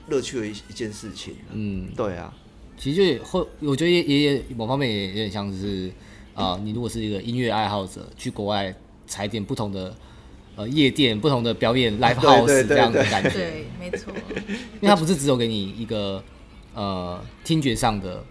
[0.08, 1.36] 乐趣的一一件事情。
[1.52, 2.34] 嗯，对啊，
[2.78, 5.92] 其实就也会，我觉得也也也某方面也有点像是，
[6.34, 8.74] 啊、你如果是一个音乐爱好者，去国外
[9.06, 9.94] 踩点不同的
[10.56, 14.14] 呃夜店、不同的表演 live house 这样的感觉，对，没错。
[14.48, 16.24] 因为它不是只有给你一个
[16.74, 18.24] 呃听觉上的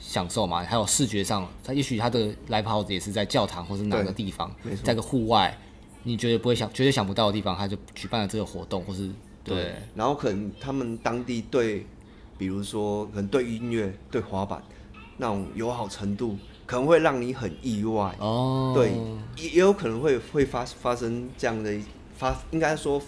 [0.00, 5.56] 享受嘛，还有视觉上，它也许它的 live house 也是在教堂或是哪个地方在个户外，
[6.02, 9.10] 你绝对不会想、绝对想不到的地方，他就举办了这个活动，或是
[9.44, 11.86] 对，然后可能他们当地对，
[12.38, 14.62] 比如说可能对音乐、对滑板
[15.16, 16.36] 那种友好程度，
[16.66, 18.14] 可能会让你很意外。
[18.18, 18.92] 哦，对，
[19.36, 21.82] 也也有可能会会发发生这样的一
[22.18, 23.00] 发，应该说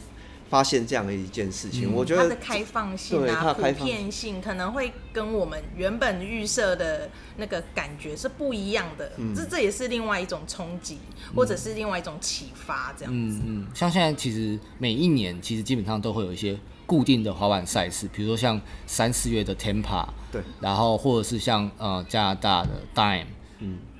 [0.48, 1.90] 发现这样的一件事情。
[1.90, 10.98] 嗯我觉得它的开放性啊，普它的开放遍性可能会跟我们原本预设的那个感觉是不一样的，嗯这这也是另外一种冲击，
[11.34, 13.40] 或者是另外一种启发，这样子。
[13.44, 23.26] 嗯嗯，像现在其实每一年其实基本上都会有一些固定的滑板赛事，比如说像三四月的 Tampa，对，然后或者是像呃加拿大的 Dime，嗯，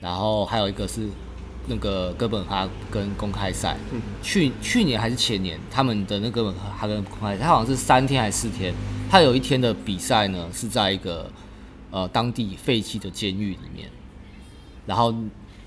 [0.01, 1.09] 然后还有一个是
[1.67, 4.01] 那个哥本哈根公开赛，嗯。
[4.23, 8.73] 去去年还是前年他们的那个哥本哈根公开赛，它好像是三天还是四天，
[9.11, 11.31] 它有一天的比赛呢是在一个
[11.91, 13.89] 呃当地废弃的监狱里面，
[14.87, 15.15] 然后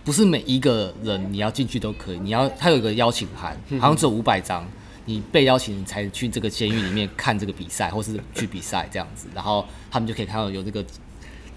[0.03, 4.65] 不是每一个人你要进去都可以，你要他有一个邀请函，好像只有五百张，
[5.05, 10.83] 你被邀请你才去这个监狱里面看这个比赛，或是去比赛这样子，然后他们就可以看到有这个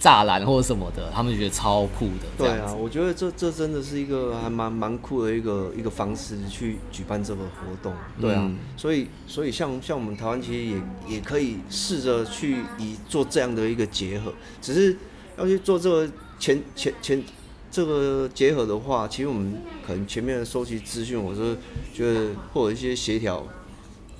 [0.05, 2.27] 栅栏或者什么的，他们觉得超酷的。
[2.37, 7.95] 对啊，我觉得这这真的是一个还蛮蛮酷的一个一个方式去举办这个活动。
[8.21, 14.95] 对啊，嗯所以所以像像我们台湾其实也也可以试着去以做这样的一个结合，只是
[15.39, 17.25] 要去做这个前前前
[17.71, 21.57] 这个结合的话，其实我们可能前面的收集资讯，我是
[21.95, 23.43] 觉得或者一些协调，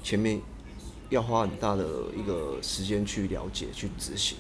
[0.03, 0.41] 前面
[1.11, 1.85] 要花很大的
[2.17, 4.39] 一个时间去了解、去执行，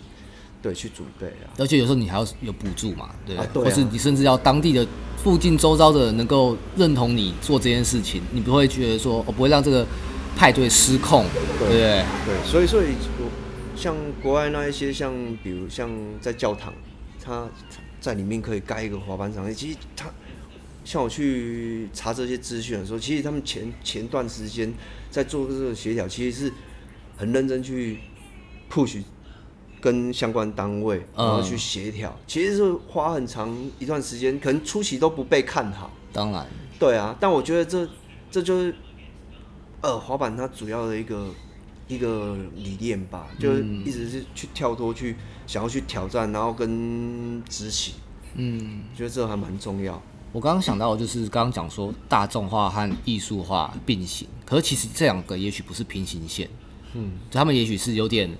[0.64, 1.53] 对，去准备啊。
[1.59, 3.46] 而且有时候你还要有补助嘛，对不对？
[3.46, 4.87] 啊对啊或是你甚至要当地的
[5.22, 9.87] 附近周遭的人能够认同你做这件事情，你不会觉得说我、哦、不会让这个
[10.35, 11.27] 派对失控，
[11.59, 12.03] 对不对？
[12.24, 13.31] 对，所以所以我
[13.77, 16.72] 像国外那一些像比如像在教堂，
[17.22, 17.46] 他
[18.00, 20.11] 在里面可以盖一个滑板场，其实他
[20.83, 24.72] 像我去查这些资讯的时候，其实他们前前段时间
[25.11, 26.53] 在做这个协调，其实是
[27.18, 27.98] 很认真去
[28.72, 29.03] push
[29.85, 35.90] 跟相关单位，然后去协调，其实是花很长一段时间，可能初期都不被看好。
[36.11, 36.47] 当然，
[36.79, 37.87] 对啊，但我觉得这
[38.31, 38.75] 这就是
[39.83, 41.27] 呃滑板它主要的一个
[41.87, 45.16] 一个理念吧，就是一直是去跳脱去
[45.47, 47.94] 想要去挑战，然后跟执行。
[48.37, 50.01] 嗯，觉得这还蛮重要。
[50.33, 56.49] 我刚刚想到的就是刚刚讲说大众化和艺术化并行，可是其实这两个也许不是平行线，
[56.94, 58.31] 嗯，他们也许是有点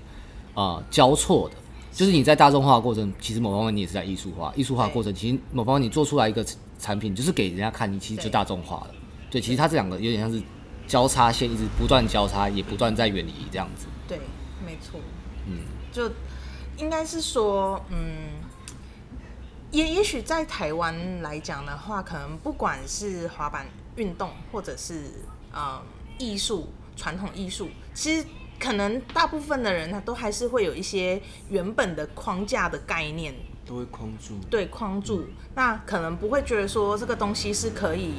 [0.55, 1.55] 啊、呃交错的。
[1.91, 6.45] 就是你在大众化的过程，其实某方面你也是在艺术化，艺术化的过程，其实某方面你做出来一个
[6.77, 8.95] 产品，就是给人家看，你其实就大众化了。
[9.31, 10.41] 对，其实它这两个有点像是
[10.87, 13.85] 交叉线，一直不断交叉，也不断在远离这样子。
[14.09, 14.19] 对，
[14.65, 14.99] 没错，
[15.47, 15.59] 嗯，
[15.93, 16.11] 就
[16.77, 18.27] 应该是说，嗯，
[19.71, 23.65] 也也许在台湾来讲的话，可能不管是滑板
[23.95, 25.81] 运动，或者是呃
[26.17, 28.25] 艺术、传统艺术，其实
[28.65, 33.31] 可能大部分的人他都还是会有一些原本的框架的概念，
[33.63, 34.33] 都会框住。
[34.49, 38.15] 对框住，那可能不会觉得说这个东西是可以，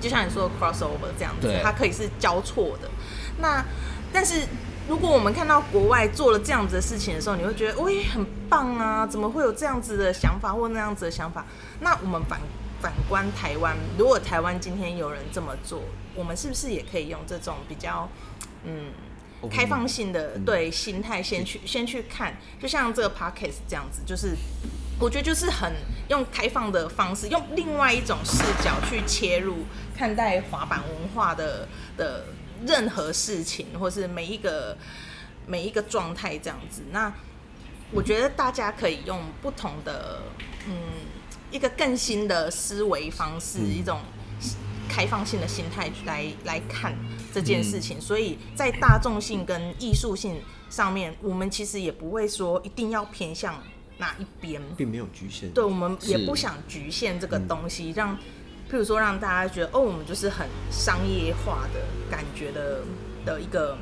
[0.00, 2.90] 就像你说的 crossover 这样子，它可以是交错的。
[3.38, 3.64] 那
[4.12, 4.42] 但是
[4.88, 11.46] 如果我们看到国外做了这样子的事情的时候，你会觉得喂很棒啊，怎么会有这样子的想法或那样子的想法？
[11.78, 12.40] 那我们反
[12.80, 15.80] 反观台湾，如果台湾今天有人这么做，
[16.12, 18.08] 我们是不是也可以用这种比较
[18.64, 18.90] 嗯？
[19.50, 24.36] 开放性的对心态先去先去看，就像这个 podcast 这样子，就是
[24.98, 25.72] 我觉得就是很
[26.08, 29.64] 用开放的方式，用另外一种视角去切入
[29.96, 32.26] 看待滑板文化的的
[32.66, 34.76] 任何事情，或是每一个
[35.46, 36.82] 每一个状态这样子。
[36.92, 37.12] 那
[37.92, 40.22] 我觉得大家可以用不同的
[40.66, 40.74] 嗯
[41.50, 44.00] 一个更新的思维方式，一种
[44.88, 46.94] 开放性的心态来来看
[47.34, 53.60] 这件事情，所以在大众性跟艺术性上面，我们其实也不会说一定要偏向
[53.98, 55.50] 哪一边，并没有局限。
[55.50, 58.16] 对，我们也不想局限这个东西，让
[58.70, 62.82] 譬如说让大家觉得哦，我们就是很商业化的感觉的
[63.26, 63.76] 的一个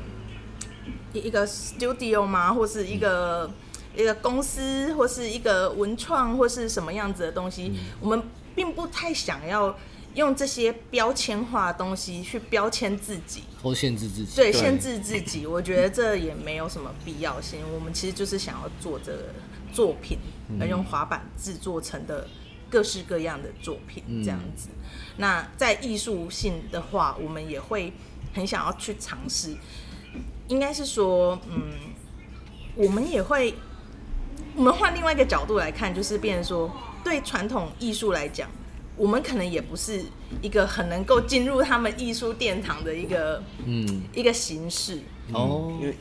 [1.13, 2.51] 一一个 studio 吗？
[2.51, 3.51] 或是一个、
[3.95, 8.23] 一个公司，或是一个文创，或是什么样子的东西，我们
[8.55, 9.77] 并不太想要
[10.15, 13.43] 用这些标签化的东西去标签自己。
[13.61, 14.35] 或限制自己。
[14.35, 17.59] 对，限制自己， 我觉得这也没有什么必要性。
[17.73, 19.33] 我们其实就是想要做这个
[19.71, 20.17] 作品，
[20.59, 22.27] 而用滑板制作成的
[22.69, 24.69] 各式各样的作品，这样子。
[25.17, 27.93] 那在艺术性的话，我们也会
[28.33, 29.55] 很想要去尝试。
[30.49, 31.71] 应该是说，嗯，
[32.75, 33.53] 我们也会，
[34.55, 36.69] 我们换另外一个角度来看，就是变成说，
[37.03, 38.49] 对传统艺术来讲，
[38.95, 40.03] 我们可能也不是
[40.41, 44.99] 一个很能够进入他们艺术殿堂的一个嗯，一个形式。
[45.31, 45.95] 哦，因为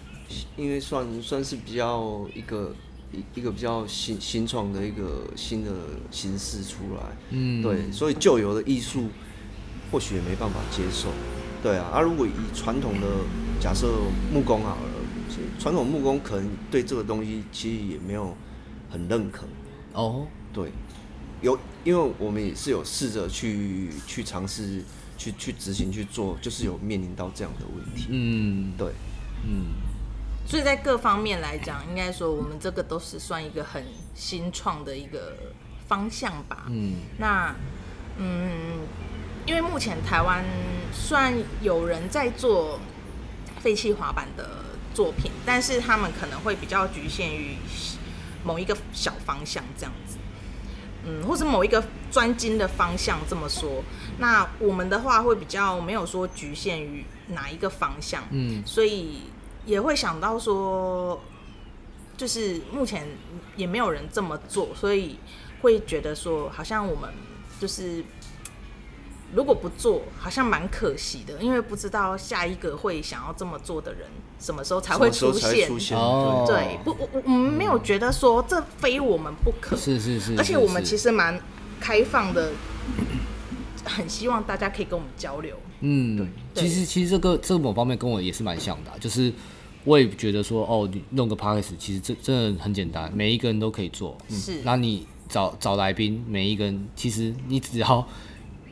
[0.57, 2.75] 因为算算是比较一个
[3.13, 5.71] 一一个比较新新创的一个新的
[6.11, 9.09] 形式出来，嗯，对，所以旧有的艺术
[9.91, 11.09] 或许也没办法接受，
[11.63, 13.07] 对啊，啊，如果以传统的
[13.61, 13.87] 假设
[14.33, 14.83] 木工好了，
[15.59, 18.35] 传统木工可能对这个东西其实也没有
[18.91, 19.45] 很认可，
[19.93, 20.73] 哦，对，
[21.43, 24.83] 有，因为我们也是有试着去去尝试
[25.19, 28.93] 去去执行去做，就是有面临到这样的问题，嗯，对，
[29.45, 29.67] 嗯，
[30.47, 35.37] 所以在各方面来讲，应该说我们这个都是算一个很新创的一个
[35.89, 36.65] 方向吧。
[36.69, 37.55] 嗯，那
[38.19, 38.81] 嗯，
[39.45, 40.45] 因为目前台湾
[40.93, 42.79] 虽然有人在做
[43.61, 47.57] 废弃滑板的作品，但是他们可能会比较局限于
[48.45, 50.19] 某一个小方向这样子。
[51.05, 53.83] 嗯，或是某一个专精的方向这么说，
[54.19, 58.63] 那我们的话会比较没有说局限于哪一个方向，嗯。
[58.65, 59.23] 所以
[59.67, 61.21] 也会想到说，
[62.17, 63.07] 就是目前
[63.57, 65.19] 也没有人这么做，所以
[65.61, 67.13] 会觉得说，好像我们
[67.59, 68.05] 就是
[69.35, 74.07] 如果不做，好像蛮可惜的，因为不知道下一个会想要这么做的人
[74.39, 75.69] 什么时候才会出现。
[75.97, 81.41] 哦对，不，我我我们没有觉得说这非我们不可，是是是，而且我们其实蛮
[81.81, 82.53] 开放的，
[83.85, 85.57] 很希望大家可以跟我们交流。
[85.81, 89.33] 嗯，对其实其实这个这个某方面跟我也是蛮像的啊、就是
[89.85, 94.17] 我也觉得说，哦，你弄个 podcast，其实这真的很简单，每一个人都可以做。
[94.29, 98.07] 嗯是那你找找来宾，每一个人其实你只要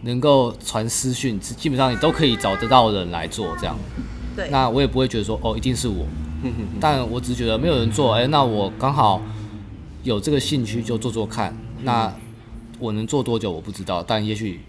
[0.03, 3.77] 能够传私讯，基本上你都可以找得到人来做这样。
[4.37, 6.07] 对，那我也不会觉得说，哦，一定是我，
[6.81, 9.21] 但我只是觉得没有人做，哎、那我刚好
[10.03, 11.57] 有这个兴趣就做做看。
[11.83, 12.13] 那
[12.79, 14.61] 我能做多久我不知道，但也许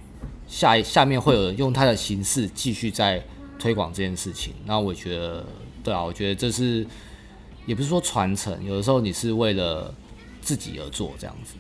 [0.48, 3.24] 下一下面会有人用他的形式继续在
[3.58, 4.54] 推广这件事情。
[4.66, 5.46] 那我觉得，
[5.84, 6.86] 对啊，我觉得这是
[7.66, 9.94] 也不是说传承，有的时候你是为了
[10.42, 11.54] 自己而做这样子。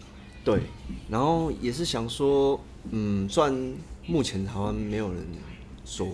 [0.44, 0.60] 对，
[1.08, 3.74] 然后也是想说，嗯，虽然
[4.08, 5.24] 目前台湾没有人
[5.84, 6.08] 走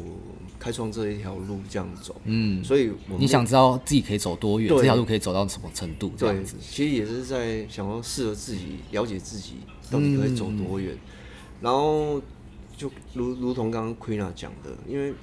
[0.59, 2.15] 开创这一条路这样走。
[2.25, 9.55] 嗯，所以我们你想知道自己可以走多远，这条路可以走到什么程度，这样子。，其实也是在想要适合自己，了解自己
[9.89, 10.95] 到底可以走多远。
[11.61, 12.21] 然后
[12.75, 15.13] 就如如同刚刚 Queen 讲的，因为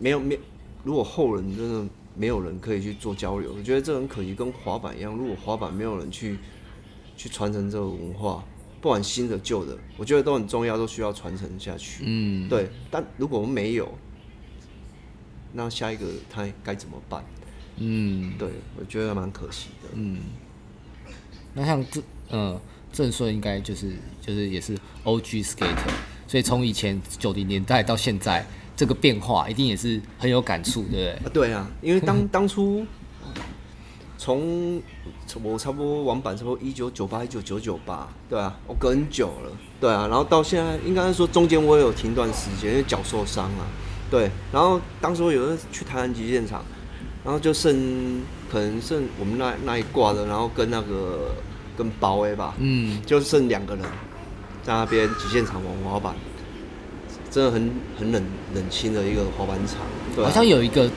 [0.00, 0.40] 没有没有，
[0.84, 6.38] 如果后人真的没有人可以去做交流，我觉得这很可惜，跟滑板一样，如果滑板没有人去
[7.16, 8.44] 去传承这个文化，
[8.80, 12.02] 不管新的旧的，我觉得都很重要，都需要传承下去。
[12.06, 13.92] 嗯，对，但如果我们没有，
[15.52, 17.24] 那下一个他该怎么办？
[17.82, 19.88] 嗯对我觉得蛮可惜的。
[19.94, 20.18] 嗯。
[21.54, 22.60] 那像这，嗯，
[22.92, 25.90] 郑顺应该就是就是也是 OG skater，
[26.26, 31.10] 所以从以前九零年代到现在，这个变化一定也是很有感触，对不对？
[31.10, 32.86] 啊，对啊，因为当当初
[34.16, 34.82] 从从
[35.42, 43.66] 我差不多玩板差不多一九九八一九九九吧，对啊，我隔很久了，对啊，然后到现在应该是说中间我也有停段时间，因为脚受伤啊，
[44.10, 46.64] 对，然后当时我有人去台南极限场，
[47.24, 51.32] 然后就剩可能剩我们那那一挂的，然后跟那个
[51.76, 53.84] 跟包 A 吧，嗯，就剩两个人
[54.62, 56.14] 在那边极限场玩滑板，
[57.30, 58.22] 真的很很冷
[58.54, 59.78] 冷清的一个滑板场，
[60.14, 60.90] 对啊、好像有一个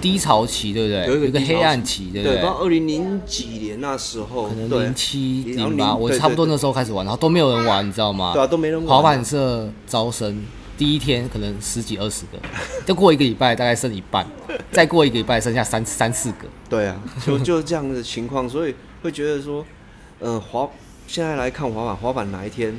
[0.00, 1.06] 低潮期，对不对？
[1.06, 8.32] 有一个黑暗期，对不对，不知道二零零几年那时候，可能零七零八，我差不多那时候开始玩，然后都没有人玩，你知道吗？
[8.32, 8.88] 对啊，都没人玩。
[8.88, 10.42] 滑板社招生
[10.78, 12.38] 第一天可能十几二十个，
[12.86, 14.26] 再过一个礼拜大概剩一半，
[14.72, 16.48] 再过一个礼拜剩下三三四个。
[16.68, 19.64] 对啊，就 就这样的情况，所以会觉得说，
[20.18, 20.68] 呃，滑
[21.06, 22.74] 现在来看滑板，滑板哪一天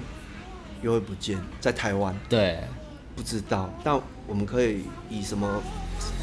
[0.81, 1.37] 又会不见？
[1.59, 2.59] 在台湾，对，
[3.15, 5.61] 不知道，但我们可以以什么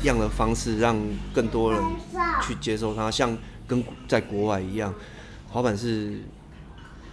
[0.04, 0.96] 样的方式让
[1.32, 1.82] 更多人
[2.42, 4.92] 去接受它，像跟在国外一样，
[5.50, 6.20] 滑板是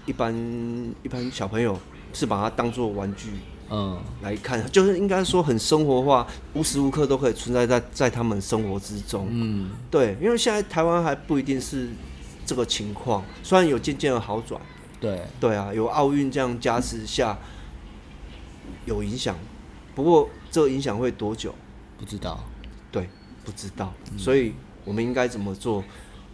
[0.05, 0.33] 一般
[1.03, 1.79] 一般小朋友
[2.13, 3.31] 是把它当做玩具
[3.69, 9.27] 嗯，来看，就是应该说很生活化，无时无刻都可以存在在在他们生活之中。
[9.31, 11.89] 嗯，对，因为现在台湾还不一定是
[12.45, 14.61] 这个情况，虽然有渐渐的好转，
[14.99, 17.35] 对，对啊，有奥运这样加持下
[18.85, 19.35] 有影响，
[19.95, 21.55] 不过这个影响会多久？
[21.97, 22.43] 不知道。
[22.95, 23.09] 对，
[23.43, 24.53] 不知道，嗯所以
[24.85, 25.83] 我们应该怎么做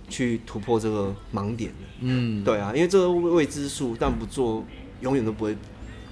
[0.07, 1.87] 去突破这个盲点呢？
[2.01, 4.63] 嗯，对啊，因为这个未知数，但不做
[4.99, 5.57] 永远都不会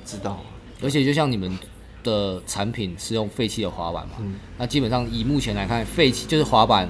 [0.04, 0.46] 知道啊。
[0.82, 1.56] 而且就像你们
[2.04, 6.90] 的产品是用废弃的滑板嘛，嗯那基本上以目前来看，废弃就是滑板，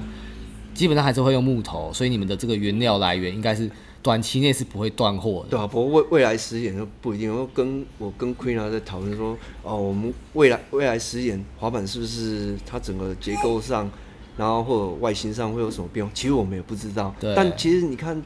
[0.72, 3.70] 基本上还是会用木头，所以你们的这个原料来源应该是
[4.02, 5.50] 短期内是不会断货的。
[5.50, 7.34] 对啊，不过未未来十年就不一定。
[7.34, 13.90] 我跟我跟 Queen 啊在讨论说，哦，我们未来未来十年滑板是不是它整个结构上，
[14.38, 16.10] 然后或者外形上会有什么变化？
[16.14, 17.14] 其实我们也不知道。
[17.20, 18.22] 对但其实你看，不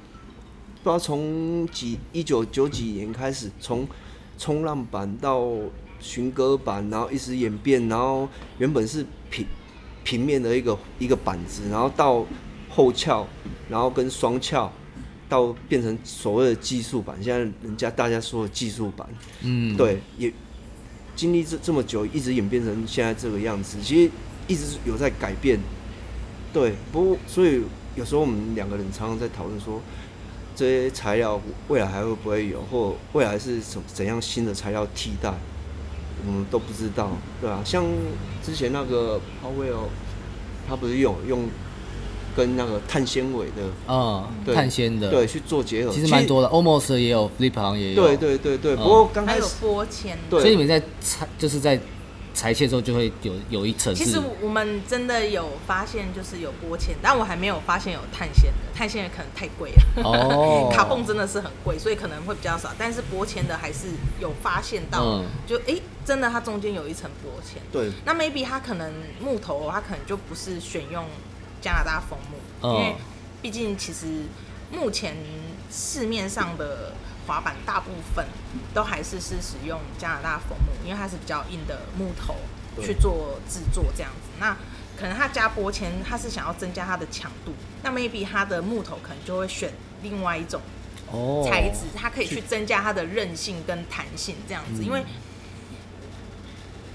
[0.85, 3.85] 知道从几一九九几年开始，从
[4.39, 5.49] 冲浪板到
[5.99, 9.45] 寻歌板，然后一直演变，然后原本是平
[10.05, 12.25] 平面的一个一个板子，然后到
[12.71, 13.27] 后翘，
[13.69, 14.71] 然后跟双翘。
[15.29, 19.09] 到变成所谓的技术版，现在人家大家说的技术版，
[19.43, 20.33] 嗯，对，也
[21.17, 24.11] 经历这这么久，一直演变成现在这个样子，其实
[24.47, 25.59] 一直有在改变。
[26.53, 27.63] 对，不过所以
[27.97, 29.81] 有时候我们两个人常常在讨论说，
[30.55, 35.35] 这些材料未来还会不会有，或未来是怎怎样新的材料替代，
[36.25, 37.11] 我们都不知道，
[37.41, 37.85] 对啊，像
[38.41, 39.89] 之前那个 Powell，
[40.69, 41.49] 他不是用用
[42.37, 43.63] 跟那个碳纤维的。
[43.89, 50.19] 嗯，对碳纤的，对，，去做结合，其实蛮多的，almost 也有，flip 好像也有，对对对对，嗯不过刚还有开始波签。
[50.29, 51.79] 对所以你们在裁就是在
[52.33, 60.03] 裁切之后就会有有一层其实我们真的有发现，就是有玻纤，但我还没有发现有碳纤的，碳纤的可能太贵了。
[60.03, 62.71] 哦 卡泵真的是很贵，所以可能会比较少。
[62.77, 63.87] 但是玻纤的还是
[64.21, 67.63] 有发现到，嗯就哎，真的它中间有一层波签。
[67.71, 71.05] 对那 maybe 它可能木头，它可能就不是选用
[71.65, 72.69] 加拿大枫木，嗯。
[72.75, 72.97] 因为
[73.41, 74.07] 毕竟其实
[74.71, 75.17] 目前
[75.71, 76.93] 市面上的
[77.27, 78.27] 滑板大部分
[78.75, 82.37] 都还是是使用加拿大枫木，因为它是比较硬的木头
[82.83, 84.29] 去做制作这样子。
[84.39, 84.55] 那
[84.99, 89.73] 可能它加玻纤，它是想要增加它的强度，那 maybe 它的木头可能就会选
[90.03, 90.61] 另外一种
[91.11, 91.45] 哦。
[91.49, 94.85] 材质，它可以去增加它的韧性跟弹性这样子，嗯。
[94.85, 95.05] 因为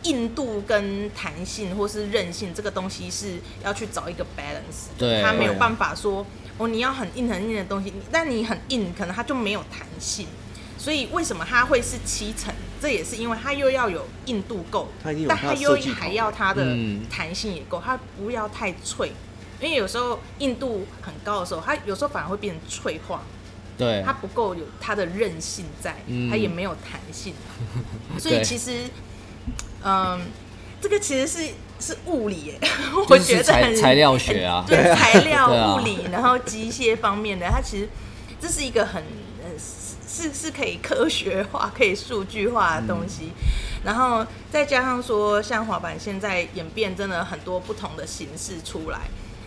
[0.03, 6.25] 硬度跟弹性或是韧性这个东西是要去找一个 balance，对它没有办法说
[6.57, 10.27] 哦你要很硬很硬的东西，但你很硬，可能它就没有弹性。
[10.77, 12.53] 所以为什么它会是七层？
[12.81, 15.27] 这也是因为它又要有硬度够，它又
[15.93, 19.11] 还要它的嗯弹性也够，它不要太脆。
[19.59, 23.21] 因为有时候硬度很高的时候，它有时候反而会变成脆化。
[23.77, 27.33] 对它不够有它的韧性在，嗯它也没有弹性，
[28.19, 28.83] 所以其实，
[29.83, 30.19] 嗯，
[30.81, 31.49] 这个其实是
[31.79, 32.59] 是物理耶，
[33.07, 37.89] 我就是 觉得很材材料学啊， 对材料、物理，然后机械方面的，它其实
[38.39, 39.01] 这是一个很
[39.43, 39.49] 呃
[40.07, 43.31] 是是可以科学化、可以数据化的东西。
[43.85, 48.99] 然后再加上说，像滑板现在演变真的很多不同的形式出来。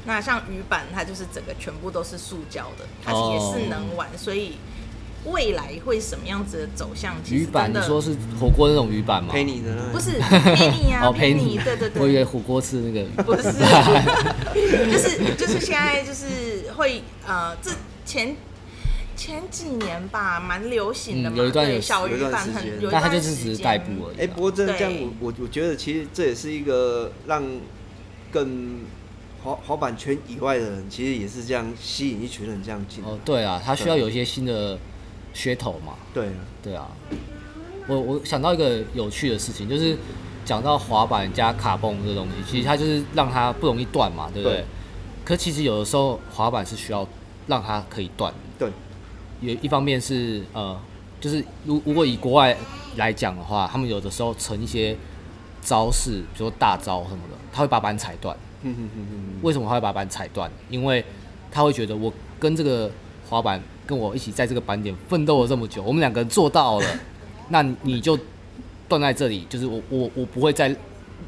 [0.04, 4.56] 那像鱼板，它就是整个全部都是塑胶的，它也是能玩，所以
[5.24, 7.14] 未来会什么样子的走向？
[7.22, 9.30] 其实鱼板，你说是火锅那种鱼板吗？
[9.32, 13.04] 陪你的那不是陪你啊， 哦，陪你，对对对，我以为火锅吃那个。
[13.22, 13.52] 不是，
[14.90, 17.70] 就是就是现在就是会呃，这
[18.04, 18.34] 前
[19.16, 24.18] 前几年吧，蛮流行的嘛，嗯有一段有对小鱼有一段板时间很有但它就是只是代步而已啊。
[24.22, 27.44] 哎、不过真的这样，我我我觉得其实这也是一个让
[28.32, 28.80] 更
[29.44, 33.04] 滑滑板圈以外的人，其实也是这样吸引一群人这样进。
[33.04, 34.78] 哦，对啊，他需要有一些新的
[35.34, 35.94] 噱头嘛。
[36.12, 36.88] 对啊，对啊，
[37.86, 39.96] 我我想到一个有趣的事情，就是
[40.44, 44.58] 讲到滑板加卡蹦这东西，其实它就是让它不容易断嘛，对不对？
[44.58, 44.64] 对
[45.24, 47.06] 可其实有的时候滑板是需要
[47.46, 48.70] 让它可以断的，对，
[49.40, 50.76] 有一方面是呃，
[51.20, 52.56] 就是如如果以国外
[52.96, 54.96] 来讲的话，他们有的时候成一些
[55.60, 58.36] 招式，比如说大招什么的，他会把板踩断。
[59.42, 60.50] 为什么他会把板踩断？
[60.68, 61.04] 因为
[61.50, 62.90] 他会觉得我跟这个
[63.28, 63.60] 滑板
[63.92, 66.86] 跟我一起在这个板点奋斗了这么久，我们两个人做到了，
[67.50, 68.18] 那你就
[68.88, 70.74] 断在这里，就是我我我不会再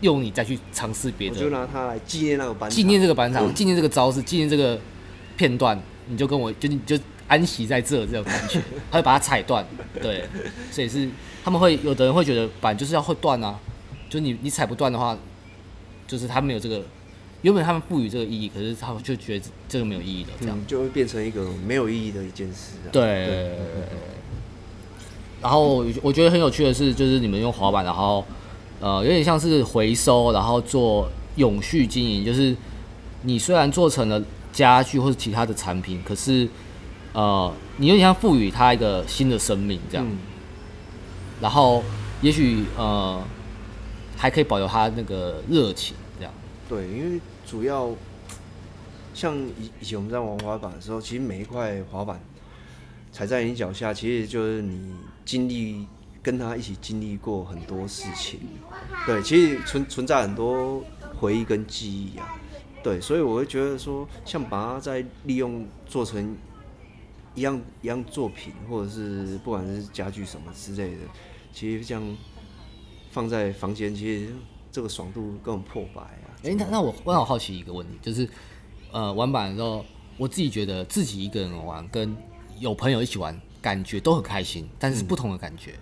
[0.01, 4.81] 用你再去尝试别的我就，拿它来纪念那个板，纪念这个板场，纪念这个招式，纪念这个
[5.37, 6.99] 片段，你就跟我就你就
[7.29, 8.59] 安息在这这种感觉，
[8.91, 9.63] 他会把它踩断，
[10.01, 10.25] 对，
[10.73, 11.07] 所以是
[11.45, 13.59] 他们会有的人会觉得板就是要会断啊，
[14.09, 15.15] 就你你踩不断的话，
[16.07, 16.83] 就是他没有这个。
[17.45, 20.59] 原本他们赋予这个意义，可是他们就觉得这个没有意义的，这样。
[20.59, 22.89] 嗯，就会变成一个没有意义的一件事、啊。
[22.91, 23.51] 对。
[25.43, 28.25] 然后我觉得很有趣的是，就是你们用滑板，然后
[28.81, 32.25] 呃，有点像是回收，然后做永续经营。
[32.25, 32.57] 就是
[33.25, 36.49] 你虽然做成了家具或者其他的产品，可是
[37.13, 40.07] 呃，你有点像赋予它一个新的生命这样。
[40.07, 40.17] 嗯
[41.41, 41.83] 然后
[42.23, 43.21] 也许呃，
[44.17, 46.33] 还可以保留它那个热情这样。
[46.69, 47.21] 对，因为
[47.55, 47.95] 主要
[49.15, 52.21] 像以以前我们在玩滑板的时候，其实每一块滑板
[53.13, 54.93] 踩在你脚下，其实就是你
[55.25, 55.87] 经历
[56.21, 58.41] 跟他一起经历过很多事情。
[59.07, 60.83] 对，其实存存在很多
[61.17, 62.37] 回忆跟记忆啊。
[62.83, 66.37] 对，所以我会觉得说，像把它再利用做成
[67.37, 71.03] 一样一样作品，或者是不管是家具什么之类的，
[71.53, 72.03] 其实这样
[73.13, 74.33] 放在房间，其实
[74.75, 76.27] 这个爽度根本破百啊。
[76.43, 78.29] 哎、那那我我很好奇一个问题，就是
[78.91, 79.85] 呃，玩板的时候，
[80.17, 82.17] 我自己觉得自己一个人玩跟
[82.59, 85.75] 有朋友一起玩，感觉都很开心，但是是不同的感觉。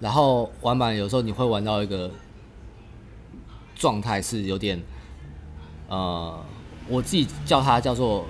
[0.00, 2.10] 然后玩板有时候你会玩到一个
[3.74, 4.82] 状态是有点，
[5.86, 6.42] 呃，
[6.88, 8.24] 我自己叫它叫做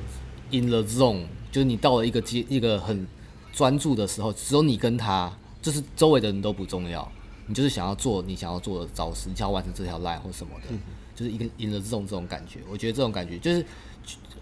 [0.51, 3.07] in the zone，就是你到了一个阶一个很
[3.53, 5.33] 专注的时候，只有你跟他，
[5.63, 7.09] 就是周围的人都不重要，
[7.47, 10.75] 你就是想要做你想要做的招式，你想要完成这条 line 或什么的，
[11.15, 12.61] 就是一个 in the zone 这种感觉。
[12.71, 13.65] 我觉得这种感觉就是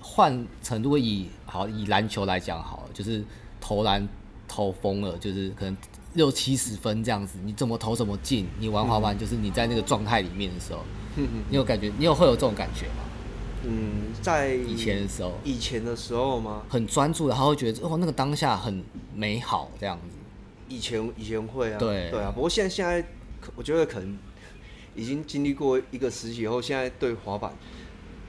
[0.00, 3.24] 换成如果以好以篮球来讲好了，就是
[3.60, 4.06] 投篮
[4.48, 5.76] 投疯了，就是可能
[6.14, 8.46] 六七十分这样子，你怎么投怎么进。
[8.58, 10.80] 你玩滑板就是你在那个状态里面的时候，
[11.16, 13.04] 你有感觉，你有会有这种感觉吗？
[13.66, 16.62] 嗯，在以前的时候以前的时候吗？
[16.68, 18.84] 很专注，然后会觉得哦那个当下很
[19.14, 20.13] 美好这样子。
[20.74, 22.32] 以前以前会啊，对对啊。
[22.34, 23.00] 不过现在现在
[23.40, 24.18] 可，我觉得可能
[24.94, 27.52] 已经经历过一个时期以后，现在对滑板，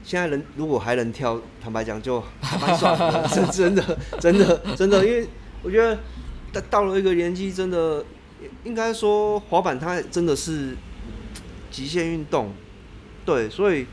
[0.04, 5.26] 现在能如果还能跳，坦白讲就还蛮爽 的，真真的真的真的，因为
[5.62, 5.98] 我觉得
[6.52, 8.04] 到到了一个年纪，真的
[8.64, 10.76] 应该说滑板它真的是
[11.70, 12.52] 极限运动，
[13.24, 13.86] 对，所以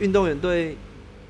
[0.00, 0.76] 运动员对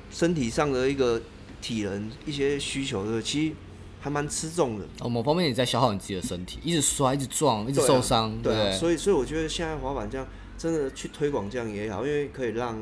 [0.09, 1.21] 身体上的一个
[1.61, 3.55] 体能一些需求的，其实
[4.03, 4.85] 还蛮吃重的。
[4.99, 8.69] 哦，某方面也在消耗你自己的身体，一直摔，一直撞，一直受伤，对？
[8.73, 10.27] 所以所以我觉得现在滑板这样
[10.57, 12.77] 真的去推广这样也好，因为可以让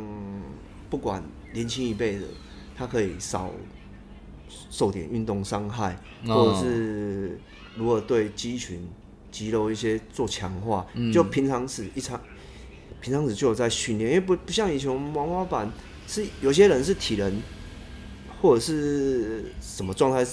[0.89, 2.25] 不管年轻一辈的，
[2.75, 3.51] 他可以少
[4.71, 5.95] 受点运动伤害，
[6.25, 7.39] 哦或者是
[7.75, 8.89] 如果对肌群、
[9.29, 12.19] 肌肉一些做强化，嗯就平常时一场，
[12.99, 15.71] 平常时就有在训练，因为不不像以前我们玩滑板
[16.07, 17.39] 是有些人是体能
[18.41, 20.25] 或者是什么状态，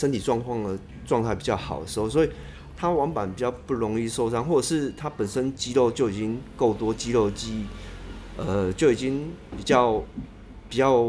[0.00, 2.30] 身体状况的状态比较好的时候，所以
[2.74, 7.66] 他玩板比较不容易受伤，或者是他本身肌肉就已经够多，肌肉记忆
[8.38, 10.02] 呃就已经比较
[10.70, 11.04] 比较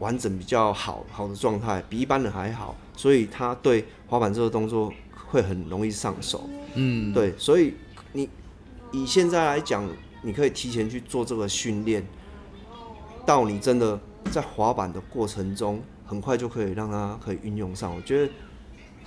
[0.00, 4.92] 完整、比较好好的状态，比一般人还好，所以他对滑板这个动作
[5.30, 6.46] 会很容易上手。
[6.74, 7.72] 嗯，对，所以
[8.12, 8.28] 你
[8.92, 9.88] 以现在来讲，
[10.20, 12.06] 你可以提前去做这个训练，
[13.24, 13.98] 到你真的
[14.30, 15.80] 在滑板的过程中，
[16.10, 17.94] 很快就可以让它可以运用上。
[17.94, 18.32] 我觉得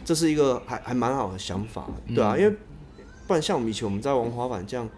[0.05, 1.85] 这是一个还还蛮好的想法，
[2.15, 2.55] 对啊，因为
[3.27, 4.89] 不然像我们以前我们在玩滑板这样，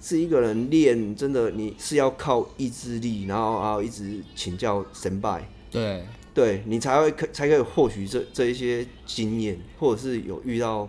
[0.00, 10.88] 是一个人练，真的你是要靠意志力，然后然后一直请教神拜，对，对你才会可才可以获取这这一些经验，或者是有遇到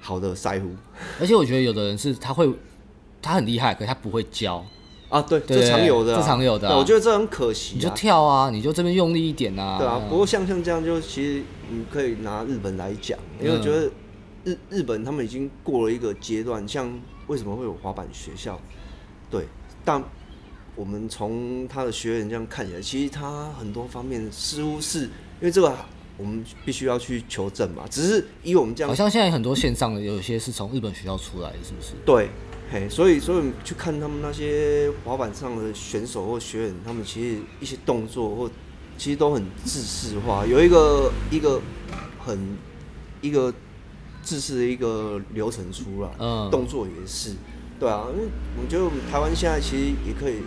[0.00, 0.68] 好的腮胡。
[1.20, 2.52] 而且我觉得有的人是他会，
[3.22, 4.64] 他很厉害，可是他不会教，
[5.08, 9.78] 啊，对，对这常有的啊、这常有的啊我觉得这很可惜、啊，你就跳啊，你就这边用力一点啊。
[9.78, 13.90] 对啊，嗯不过像像这样，就其实你可以拿日本来讲，因为我觉得
[14.44, 16.92] 日日本他们已经过了一个阶段，像
[17.26, 18.60] 为什么会有滑板学校？
[19.30, 19.44] 对，
[19.84, 20.02] 但
[20.76, 25.74] 我们从他的学员这样看起来，其实他很多方面似乎是因为这个，
[26.16, 27.84] 我们必须要去求证嘛。
[27.90, 31.94] 只是以我们这样好像现在很多线上的有些是从日本学校出来的，是不是？
[32.06, 32.28] 对，
[32.70, 38.50] 嘿，所以所以去看他们那些滑板上的选手或学员，他们其实一些动作或
[38.98, 41.62] 其实都很制式化，有一个一个
[42.18, 42.58] 很
[43.22, 43.52] 一个
[44.22, 46.50] 制式的一个流程出来，嗯。
[46.50, 47.34] 动作也是，
[47.80, 48.28] 对啊，因为
[48.60, 50.42] 我觉得我们台湾现在其实也可以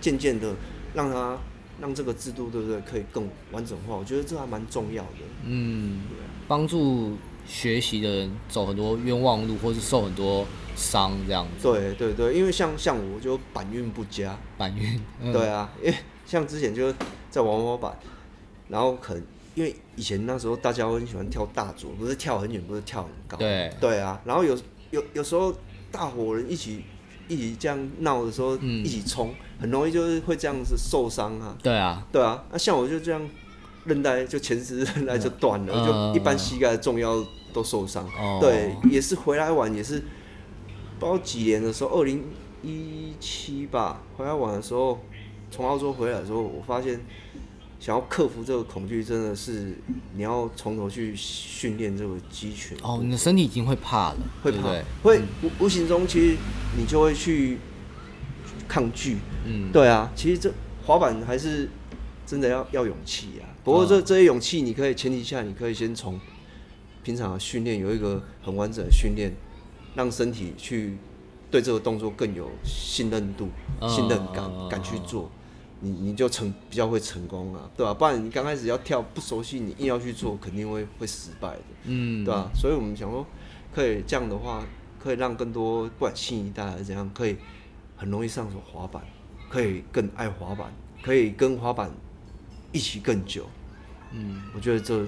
[0.00, 0.54] 渐渐的
[0.94, 1.36] 让它
[1.78, 2.80] 让这个制度对不对？
[2.90, 5.18] 可以更完整化，我觉得这还蛮重要的。
[5.44, 6.00] 嗯，
[6.48, 11.62] 帮助学习的人走很多冤枉路，或是受很多伤这样子。
[11.62, 16.92] 对对对，因为像像我就板运不佳，板运，嗯、对啊，因为像之前就
[17.30, 17.98] 在玩滑板，
[18.68, 19.22] 然后可能
[19.54, 23.36] 因为以前那时候大家都很喜欢跳大左，不是跳很远，不是跳很高。
[23.36, 24.58] 对对啊，然后有
[24.90, 25.54] 有有时候
[25.90, 26.82] 大伙人一起
[27.28, 31.56] 一起这样闹的时候，嗯一起冲，很容易就是会这样子受伤啊。
[31.62, 33.20] 对啊，对啊，那、像我就这样，
[33.86, 38.04] 韧带就前十韧带就断了，嗯就一般膝盖的重要都受伤。
[38.18, 40.02] 哦对，也是回来晚，也是
[40.98, 42.24] 不知道几年的时候，二零
[42.62, 44.98] 一七吧，回来晚的时候，
[45.50, 47.00] 从澳洲回来的时候，我发现
[47.78, 49.76] 想要克服这个恐惧，真的是
[50.14, 52.76] 你要从头去训练这个肌群。
[52.82, 56.36] 哦，你的身体已经会怕了，会怕对不对？，会无无形中其实
[56.76, 57.58] 你就会去
[58.66, 59.18] 抗拒。
[59.44, 60.52] 嗯，对啊，其实这
[60.84, 61.68] 滑板还是
[62.26, 63.46] 真的要要勇气啊。
[63.66, 66.20] 不过这、嗯这些勇气，你可以前提下，你可以先从
[67.02, 69.32] 平常的训练有一个很完整的训练，
[69.96, 70.96] 让身体去
[71.50, 73.48] 对这个动作更有信任度、
[73.80, 75.28] 嗯信任感嗯，敢去做。
[75.80, 81.62] 你你就成比较会成功啊，对吧、不然你刚开始要跳不熟悉，你硬要去做，肯定会会失败的。
[81.86, 83.26] 嗯，对啊，所以我们想说，
[83.74, 84.64] 可以这样的话，
[85.02, 87.36] 可以让更多不管新一代还是怎样，可以
[87.96, 89.02] 很容易上手滑板，
[89.50, 91.90] 可以更爱滑板，可以跟滑板
[92.72, 93.46] 一起更久。
[94.12, 95.06] 嗯，我觉得这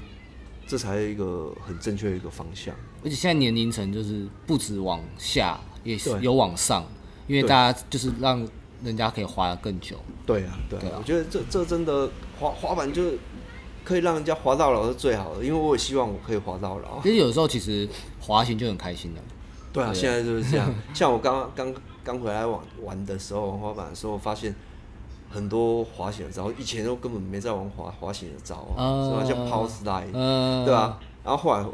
[0.66, 2.74] 这才是一个很正确的一个方向。
[3.04, 6.84] 而且现在年龄层就是不止往下，也是有往上，
[7.26, 8.46] 因为大家就是让
[8.82, 9.96] 人家可以滑得更久。
[10.26, 13.18] 对啊，对啊，我觉得这这真的滑滑板就是
[13.84, 17.00] 可以让人家滑到老是最好的，因为我也希望我可以滑到老。
[17.02, 17.88] 其实有时候其实
[18.20, 19.20] 滑行就很开心的。
[19.72, 20.74] 对啊，对现在就是这样。
[20.92, 24.54] 像我刚刚刚回来玩玩的时候，玩滑板的时候，发现
[25.30, 29.24] 很多滑行的招，以前都根本没在玩滑滑行的招啊，嗯是吧？
[29.24, 30.98] 像 power slide，、嗯，对啊。
[31.24, 31.64] 然后后来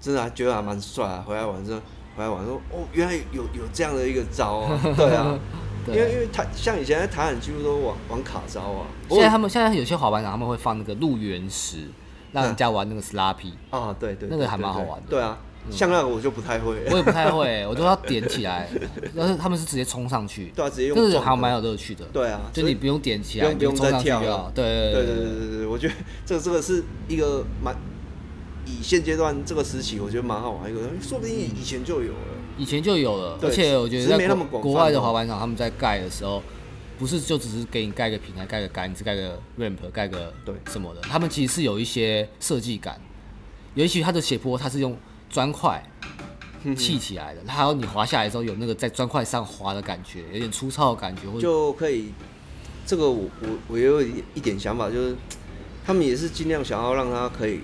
[0.00, 1.80] 真的还觉得还蛮帅啊，回来玩之后，
[2.16, 5.38] 回来玩说哦，原来有有这样的一个招啊， 对啊。
[5.86, 11.88] 因为因为他像以前在台湾几乎都玩玩卡招啊，现在他们现在有些滑板场他们会放那个路缘石，
[12.32, 15.06] 让人家玩那个 slappy，啊，对对，那个还蛮好玩的。
[15.08, 15.38] 嗯对啊，
[15.70, 18.68] 像那个我就不太会，我也不太会，我都要点起来，
[19.16, 22.04] 但是他们是直接冲上去，对啊，直接用这个还蛮有乐趣的。
[22.12, 24.52] 对啊，就你不用点起来，不用冲上去再跳了就好。
[24.54, 25.94] 对对对对对我觉得
[26.24, 27.74] 这个这个是一个蛮
[28.66, 32.18] 以现阶段这个时期，我觉得蛮好玩一个，说不定以前就有了。
[32.58, 36.42] 以前就有了，而且我觉得在国外的滑板场，他们在盖的时候，
[36.98, 43.00] 不是就只是给你盖个平台、盖个杆子、盖个 ramp、盖个对什么的，他们其实是有一些设计感，
[43.74, 44.94] 尤其它的斜坡，它是用
[45.30, 45.82] 砖块
[46.76, 52.12] 砌起来的，还有你滑下来之后有那个在砖块上滑的感觉，有点粗糙的感觉，或者就可以，
[52.84, 55.16] 这个我我我也有一一点想法，就是
[55.86, 57.60] 他们也是尽量想要让它可以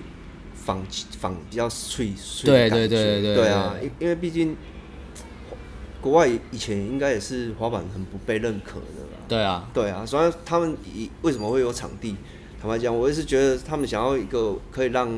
[0.54, 0.82] 仿
[1.18, 2.88] 仿比较脆脆对的感觉。
[2.88, 4.56] 对对对对啊，因因为毕竟
[6.00, 9.18] 国外以前应该也是滑板很不被认可的啦。
[9.28, 12.16] 对啊，对啊，所以他们以为什么会有场地？
[12.62, 15.10] 坦白讲，我也是觉得他们想要一个可以让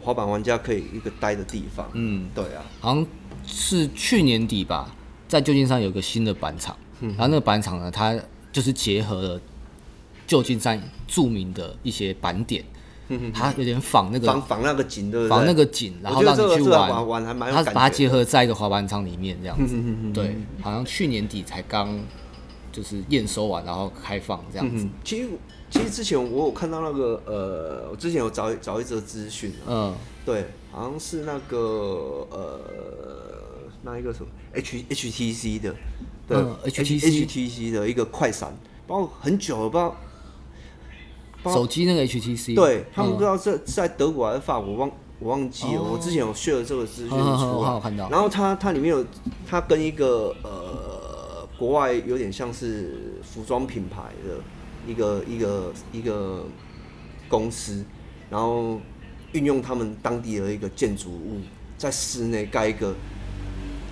[0.00, 1.88] 滑板玩家可以一个待的地方。
[1.92, 3.06] 嗯，对啊，好像
[3.46, 4.94] 是去年底吧，
[5.28, 7.08] 在旧金山有个新的板场，嗯。
[7.10, 8.18] 然后那个板场呢，它
[8.52, 9.40] 就是结合了
[10.26, 12.64] 旧金山著名的一些板点，
[13.32, 15.30] 它有点仿那个仿仿那个景，对不对？
[15.30, 19.76] 仿那个景，然后让你去玩，玩玩还蛮有它把它结合在一个滑板场里面这样子。
[20.12, 21.98] 对，好像去年底才刚
[22.74, 24.84] 就是验收完然后开放这样子。
[24.84, 25.28] 嗯，，其实
[25.70, 29.94] 其实之前我有看到那个呃，我之前有找一找一则资讯啊，嗯。
[30.26, 32.58] 对，好像是那个呃，
[33.82, 35.74] 那一个什么 H HTC 的，
[36.26, 38.56] 对、嗯 HTC HTC 的一个快闪，
[38.86, 39.96] 包括很久了，不知道，
[41.42, 41.60] 不知道。
[41.60, 45.82] 手机那个 HTC，对他们嗯不知道是在德国还是法国，忘我忘记了。
[45.82, 49.04] 我之前有 share 这个资讯出嗯嗯嗯来，然后它它里面有
[49.46, 50.93] 它跟一个呃
[51.58, 54.40] 国外有点像是服装品牌的
[54.86, 56.44] 一个一个一个
[57.28, 57.84] 公司，
[58.28, 58.80] 然后
[59.32, 61.40] 运用他们当地的一个建筑物，
[61.78, 62.94] 在室内盖一个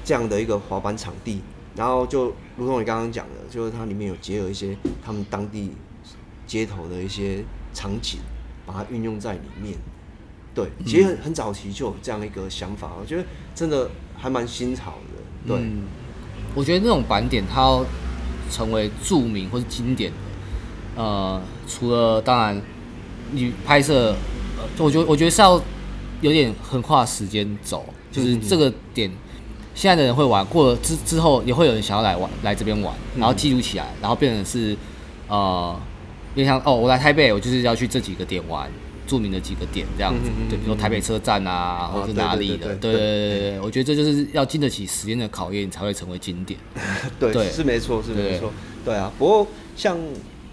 [0.05, 1.41] 这样的一个滑板场地，
[1.77, 5.73] 然后就如同你刚刚讲的，就是它里面有结合一些他们当地
[6.47, 8.19] 街头的一些场景，
[8.67, 9.79] 把它运用在里面。
[10.55, 15.49] 对，其实很很早期就有这样一个想法，我觉得真的还蛮新潮的。
[15.49, 15.85] 对，嗯
[16.55, 17.85] 我觉得那种版点它要
[18.51, 22.61] 成为著名或是经典的，呃，除了当然
[23.31, 24.15] 你拍摄，
[24.59, 25.61] 呃，我觉得我觉得是要
[26.21, 29.11] 有点横跨时间走，就是这个点。
[29.75, 34.77] 现在的人会玩，过了之之后也会有人想要来玩，来这边玩，然后记录起来，然后变成是
[35.29, 35.75] 呃，
[36.35, 38.71] 有点像哦，我来台北，我就是要去这几个点玩，
[39.07, 46.59] 著名的几个点这样子对，比如说台北车站啊，或者是哪里的，对对对对对我觉得这就是要经得起时间的考验，才会成为经典。
[47.21, 48.53] 对，对是没错，是没错。
[48.85, 49.47] 对啊，不过
[49.77, 49.99] 像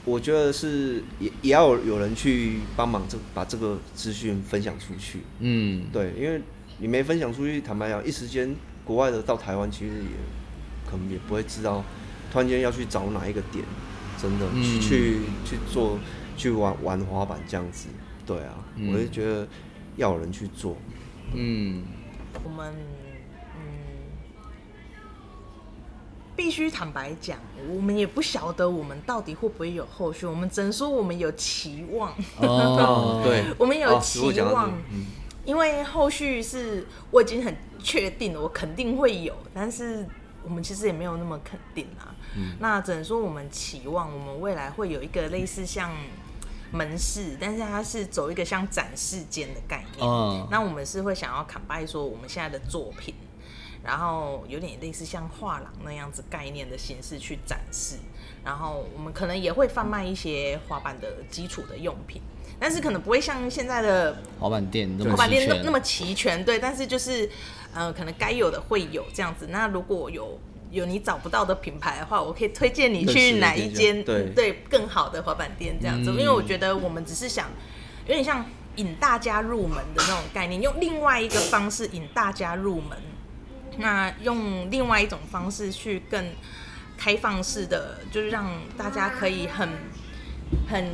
[0.05, 5.19] 我觉得是也也要有有人去帮忙这把这个资讯分享出去。
[5.39, 6.41] 嗯，对，因为
[6.79, 11.83] 你没分享出去，坦白讲，一时间国外的到台湾其实也可能也不会知道，
[12.31, 13.63] 突然间要去找哪一个点，
[14.19, 14.45] 真的、
[14.81, 15.99] 去去做
[16.37, 17.87] 去玩玩滑板这样子。
[18.29, 18.93] 对啊，嗯。
[18.93, 19.47] 我就觉得
[19.95, 20.77] 要有人去做。
[21.33, 21.83] 嗯，
[22.43, 22.75] 我们
[23.55, 23.61] 嗯，
[26.35, 34.71] 必须坦白讲，我们也不晓得我们到底会不会有后续，我们只能说我们有期望，哦， 对，我们有哦期望
[35.45, 40.05] 因为后续是我已经很确定了，我肯定会有，但是
[40.43, 42.13] 我们其实也没有那么肯定啊。
[42.37, 42.55] 嗯。
[42.59, 45.91] 那只能说我们期望我们未来会有一个类似像
[46.71, 50.07] 门市，但是它是走一个像展示间的概念。
[50.07, 53.13] 嗯那我们是会想要砍拜说我们现在的作品，
[53.83, 57.95] 然后有点类似像画廊那样子概念的形式去展示，
[58.43, 62.21] 然后我们可能也会贩卖一些滑板的基础的用品，
[62.59, 67.29] 但是可能不会像现在的滑板店那么滑板店那那么齐全，对，但是就是
[67.73, 69.47] 呃，可能该有的会有这样子。
[69.49, 70.39] 那如果有
[70.71, 74.15] 有你找不到的品牌的话，我可以推荐你去哪一间对。
[74.15, 76.13] 嗯对更好的滑板店这样子，嗯。
[76.13, 77.47] 因为我觉得我们只是想
[78.05, 78.45] 有点像
[78.75, 82.97] 引大家入门的那种概念，用另外一个方式引大家入门，
[83.77, 86.23] 那用另外一种方式去更
[86.97, 89.69] 开放式的，就是让大家可以很
[90.69, 90.85] 很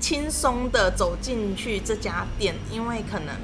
[0.00, 3.34] 轻松的走进去这家店，因为可能，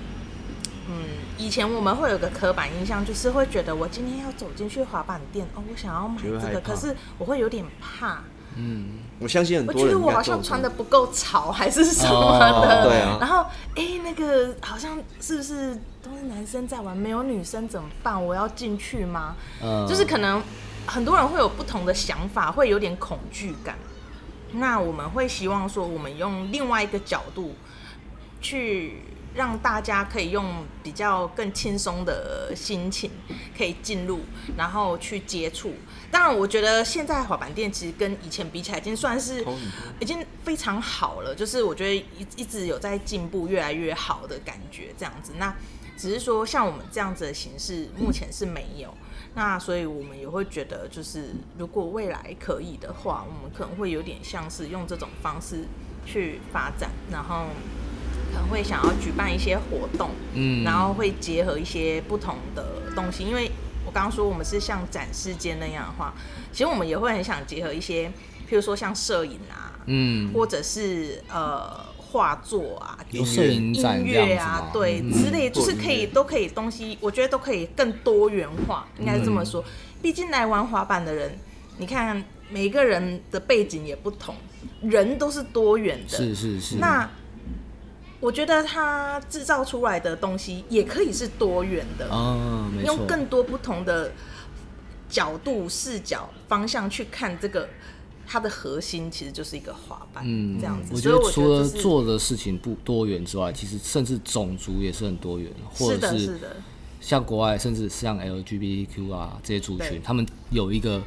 [0.89, 1.05] 嗯，
[1.36, 8.22] 以前我们会有个刻板印象，就是会觉得我今天要走进去滑板店，哦，我想要买这个，可是我会有点怕，
[8.57, 12.51] 嗯，我相信很我多人应该觉得我好像穿的不够潮，还是什么的。
[12.51, 13.45] 哦对啊然后，
[13.76, 18.24] 哎、那个好像是不是都是男生在玩，没有女生怎么办？
[18.24, 19.36] 我要进去吗？
[19.62, 20.43] 嗯就是可能
[20.86, 23.76] 很多人会有不同的想法，会有点恐惧感。
[24.53, 27.55] 那我们会希望说，我们用另外一个角度
[28.41, 29.03] 去
[29.35, 33.11] 让大家可以用比较更轻松的心情
[33.57, 34.20] 可以进入，
[34.57, 35.72] 然后去接触。
[36.11, 39.45] 当然，我觉得现在滑板店其实跟以前比起来，已经算是
[40.01, 41.35] 已经非常好了。
[41.35, 45.33] 就是我觉得一一直有在进步，越来越好的感觉，这样子。
[45.39, 45.55] 那
[45.97, 48.95] 只是说，像我们这样子的形式，目前是没有。
[49.35, 55.64] 那所以我们也会觉得，就是如果未来可以的话，我们可能会有点像是用这种方式
[56.07, 57.47] 去发展，然后
[58.33, 60.64] 可能会想要举办一些活动，嗯。
[60.64, 62.64] 然后会结合一些不同的
[62.95, 63.51] 东西，因为
[63.87, 66.12] 我刚刚说我们是像展示间那样的话，
[66.53, 68.09] 其实我们也会很想结合一些，
[68.49, 75.12] 譬如说像摄影啊，嗯，或者是呃画作啊、有摄影展音这样子乐啊，对、嗯。
[75.12, 79.64] 之类，就是可以都可以东西，我觉得都可以更多元化，应该是这么说。
[80.01, 81.39] 毕竟来玩滑板的人，
[81.79, 84.35] 你看每一个人的背景也不同，
[84.83, 86.16] 人都是多元的。
[86.16, 87.09] 是是是，那
[88.21, 94.12] 我觉得他制造出来的东西也可以是多元的，嗯，用更多不同的
[95.09, 97.69] 角度、视角、方向去看这个。
[98.31, 100.93] 它的核心其实就是一个滑板，嗯，这样子。
[100.95, 106.39] 我觉得除了做的事情不多元之外，其实甚至种族也是很多元，或者是
[107.01, 111.01] 像国外，甚至像 LGBTQ 啊这些族群，他们有一个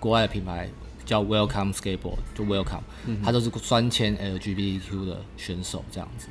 [0.00, 0.70] 国外的品牌
[1.08, 2.82] 叫 Welcome Skateboard，就 Welcome，
[3.24, 6.28] 他都是专签 LGBTQ 的选手这样子。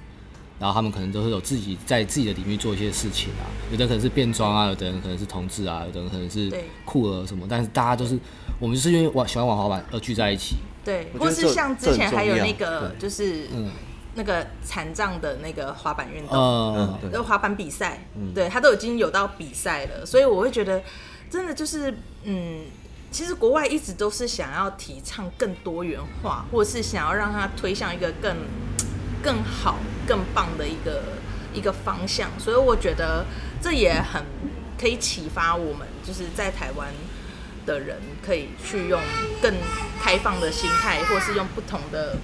[0.60, 6.52] 然后他们可能都是有自己在自己的领域做一些事情啊，有的可能是变装啊，有的人可能是同志啊，有的人可能是
[6.86, 8.18] 酷儿什么，但是大家都是
[8.60, 10.58] 我们就是因为玩喜欢玩滑板而聚在一起。
[10.86, 13.72] 对，或是像之前还有那这个就是嗯。
[14.20, 17.12] 那个残障的那个滑板运动，呃，对。
[17.12, 18.04] 呃，滑板比赛，
[18.34, 20.82] 对他都已经有到比赛了，所以我会觉得，
[21.30, 22.62] 真的就是，嗯，
[23.18, 28.38] 其实国外一直都是想要提倡更多元化，或者是想要让它推向一个更
[29.24, 31.02] 更好、更棒的一个
[31.52, 33.26] 一个方向，所以我觉得
[33.60, 34.24] 这也很
[34.80, 36.90] 可以启发我们，就是在台湾
[37.66, 39.02] 的人可以去用
[39.42, 39.52] 更
[40.00, 42.18] 开放的心态，或是用不同的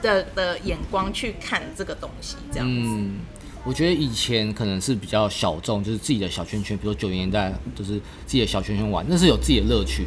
[0.00, 3.37] 的的眼光去看这个东西，这样子。
[3.68, 10.06] 我觉得以前可能是比较小众，就是自己的小圈圈，比如九零年代，就是自己的小圈圈玩，那是有自己的乐趣，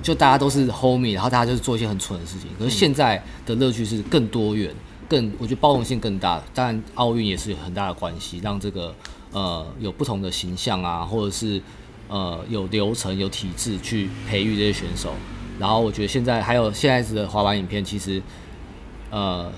[0.00, 2.48] 就大家都是 homie，然后大家就是做一些很蠢的事情。
[2.56, 4.72] 可是现在的乐趣是更多元，
[5.08, 6.40] 更我觉得包容性更大。
[6.54, 8.94] 当然，奥运也是有很大的关系，让这个
[9.32, 11.60] 呃有不同的形象啊，或者是
[12.06, 15.12] 呃有流程、有体制去培育这些选手。
[15.58, 18.22] 然后我觉得现在还有现在的滑板影片，其实
[19.10, 19.50] 呃，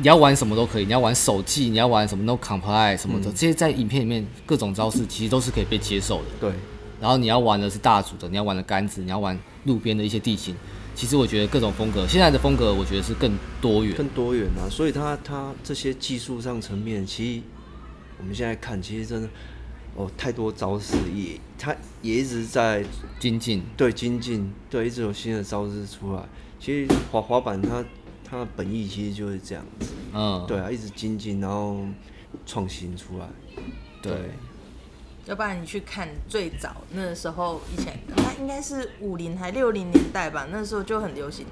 [0.00, 6.24] 你要玩什么都可以，你要玩手技，你要玩什么 no comply 什么的，这些在影片里面各种招式其实都是可以被接受的。
[6.40, 6.52] 对，
[7.00, 10.54] 然后你要玩的是大组的，你要玩的杆子，你要玩路边的一些地形，
[10.94, 13.96] 其实我觉得各种风格，现在的风格我觉得是更多元。
[13.96, 17.42] 更多元啊，所以它它这些技术上层面，其实
[18.18, 19.28] 我们现在看，其实真的
[19.96, 22.84] 哦太多招式也，它也一直在
[23.18, 26.22] 精进，对精进，对一直有新的招式出来。
[26.60, 27.84] 其实滑滑板它
[28.30, 31.78] 它的本意其实就是这样子，嗯，对啊，一直精进，然后
[32.44, 33.26] 创新出来。
[34.02, 34.12] 对，
[35.24, 41.46] 要不然你去看最早那时候，以前那应该是五零还六零年代吧，那时候就很流行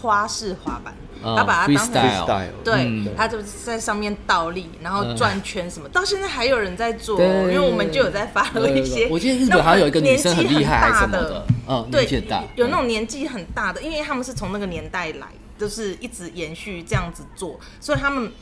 [0.00, 9.08] 花式滑板，嗯他把它当成 freestyle Freestyle 对嗯，他就是在上面倒立，然后转圈什么，到现在还有人在做，因为我们就有在发了一些。
[9.08, 11.46] 我记得日本还有一个女生很厉害还是什么的。
[11.66, 15.28] 那种年纪很大，嗯，对有那种年纪很大的，因为他们是从那个年代来，
[15.58, 18.32] 就是一直延续这样子做，所以他们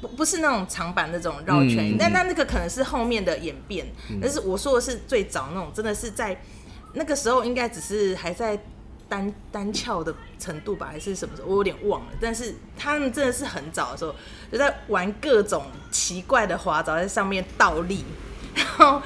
[0.00, 3.86] 不不是那种长板那种绕圈嗯，但那那个可能是后面的演变，
[4.20, 6.40] 但是我说的是最早那种，真的是在
[6.94, 8.58] 那个时候应该只是还在。
[9.08, 11.48] 单单翘的程度吧，还是什么时候？
[11.48, 12.06] 我有点忘了。
[12.18, 14.14] 但是他们真的是很早的时候
[14.50, 18.06] 就在玩各种奇怪的滑招，在上面倒立，
[18.56, 19.02] 然后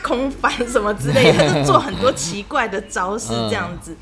[0.00, 3.96] 空翻什么之类的，他 就做很多奇怪的招式这样子。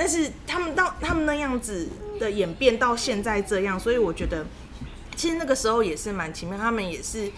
[0.00, 1.86] 但是他们到他们那样子
[2.18, 4.46] 的演变到现在这样，所以我觉得
[5.14, 7.30] 其实那个时候也是蛮奇妙，他们也是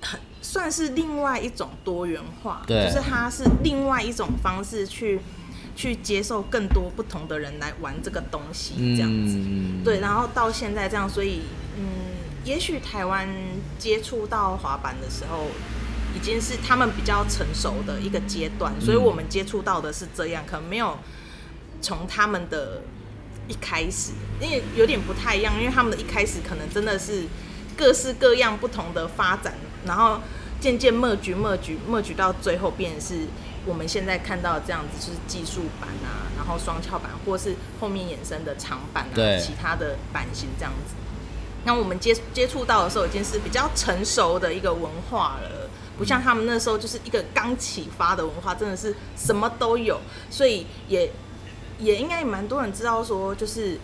[0.00, 5.20] 很算是另外一种多元化，对就是它是另外一种方式去
[5.76, 9.36] 去接受更多不同的人来玩这个东西，这样子。
[9.36, 11.42] 嗯，对，然后到现在这样，所以
[11.76, 11.84] 嗯，
[12.42, 13.28] 也许台湾
[13.78, 15.48] 接触到滑板的时候，
[16.16, 20.96] 已经是他们比较成熟的一个阶段，所以我们接触到的是这样，可能没有
[21.82, 22.80] 从他们的
[23.48, 27.24] 一开始，因为有点不太一样，因为他们的一开始可能真的是
[27.76, 29.52] 各式各样不同的发展，
[29.84, 30.20] 然后
[30.60, 33.26] 渐渐 merge merge merge 到最后变成是
[33.66, 40.94] 我们现在看到的这样子，就是技术版啊，然后双翘板，或是后面衍生的长板啊，其他的版型这样子。
[41.64, 51.08] 那我们接接触到的时候，已经是比较成熟的一个文化了，不像他们那时候就是一个刚启发的文化，真的是什么都有，所以也
[51.78, 53.78] 也应该也蛮多人知道说，就是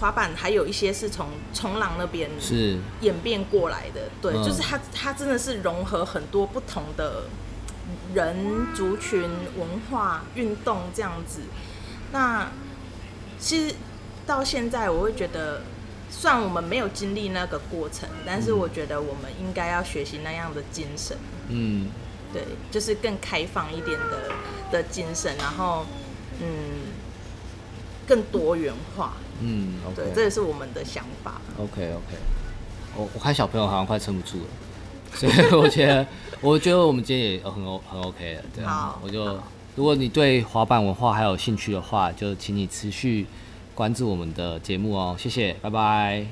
[0.00, 2.78] 滑板还有一些是从冲浪那边是。
[3.00, 4.44] 演变过来的，对，嗯。
[4.44, 7.24] 就是它它真的是融合很多不同的
[8.14, 9.22] 人、族群、
[9.56, 11.40] 文化、运动这样子。
[12.12, 12.50] 那
[13.38, 13.74] 其实
[14.26, 15.62] 到现在，我会觉得，
[16.10, 21.16] 虽然我们没有经历那个过程，但是我觉得我们应该要学习那样的精神，
[21.48, 21.88] 嗯，
[22.32, 24.32] 对，就是更开放一点的
[24.70, 25.86] 的精神，然后
[26.40, 26.89] 嗯，
[28.10, 31.40] 更多元化，嗯对这也是我们的想法。
[31.58, 32.16] OK OK，
[32.96, 34.48] 我我看小朋友好像快撑不住了，
[35.14, 36.04] 所以我觉得，
[36.40, 38.70] 我觉得我们今天也很 O 很 OK 了，对啊。
[38.70, 39.38] 好，我就
[39.76, 43.26] 如果你对滑板文化还有兴趣的话，就请你持续
[43.76, 46.26] 关注我们的节目哦，谢谢，拜拜。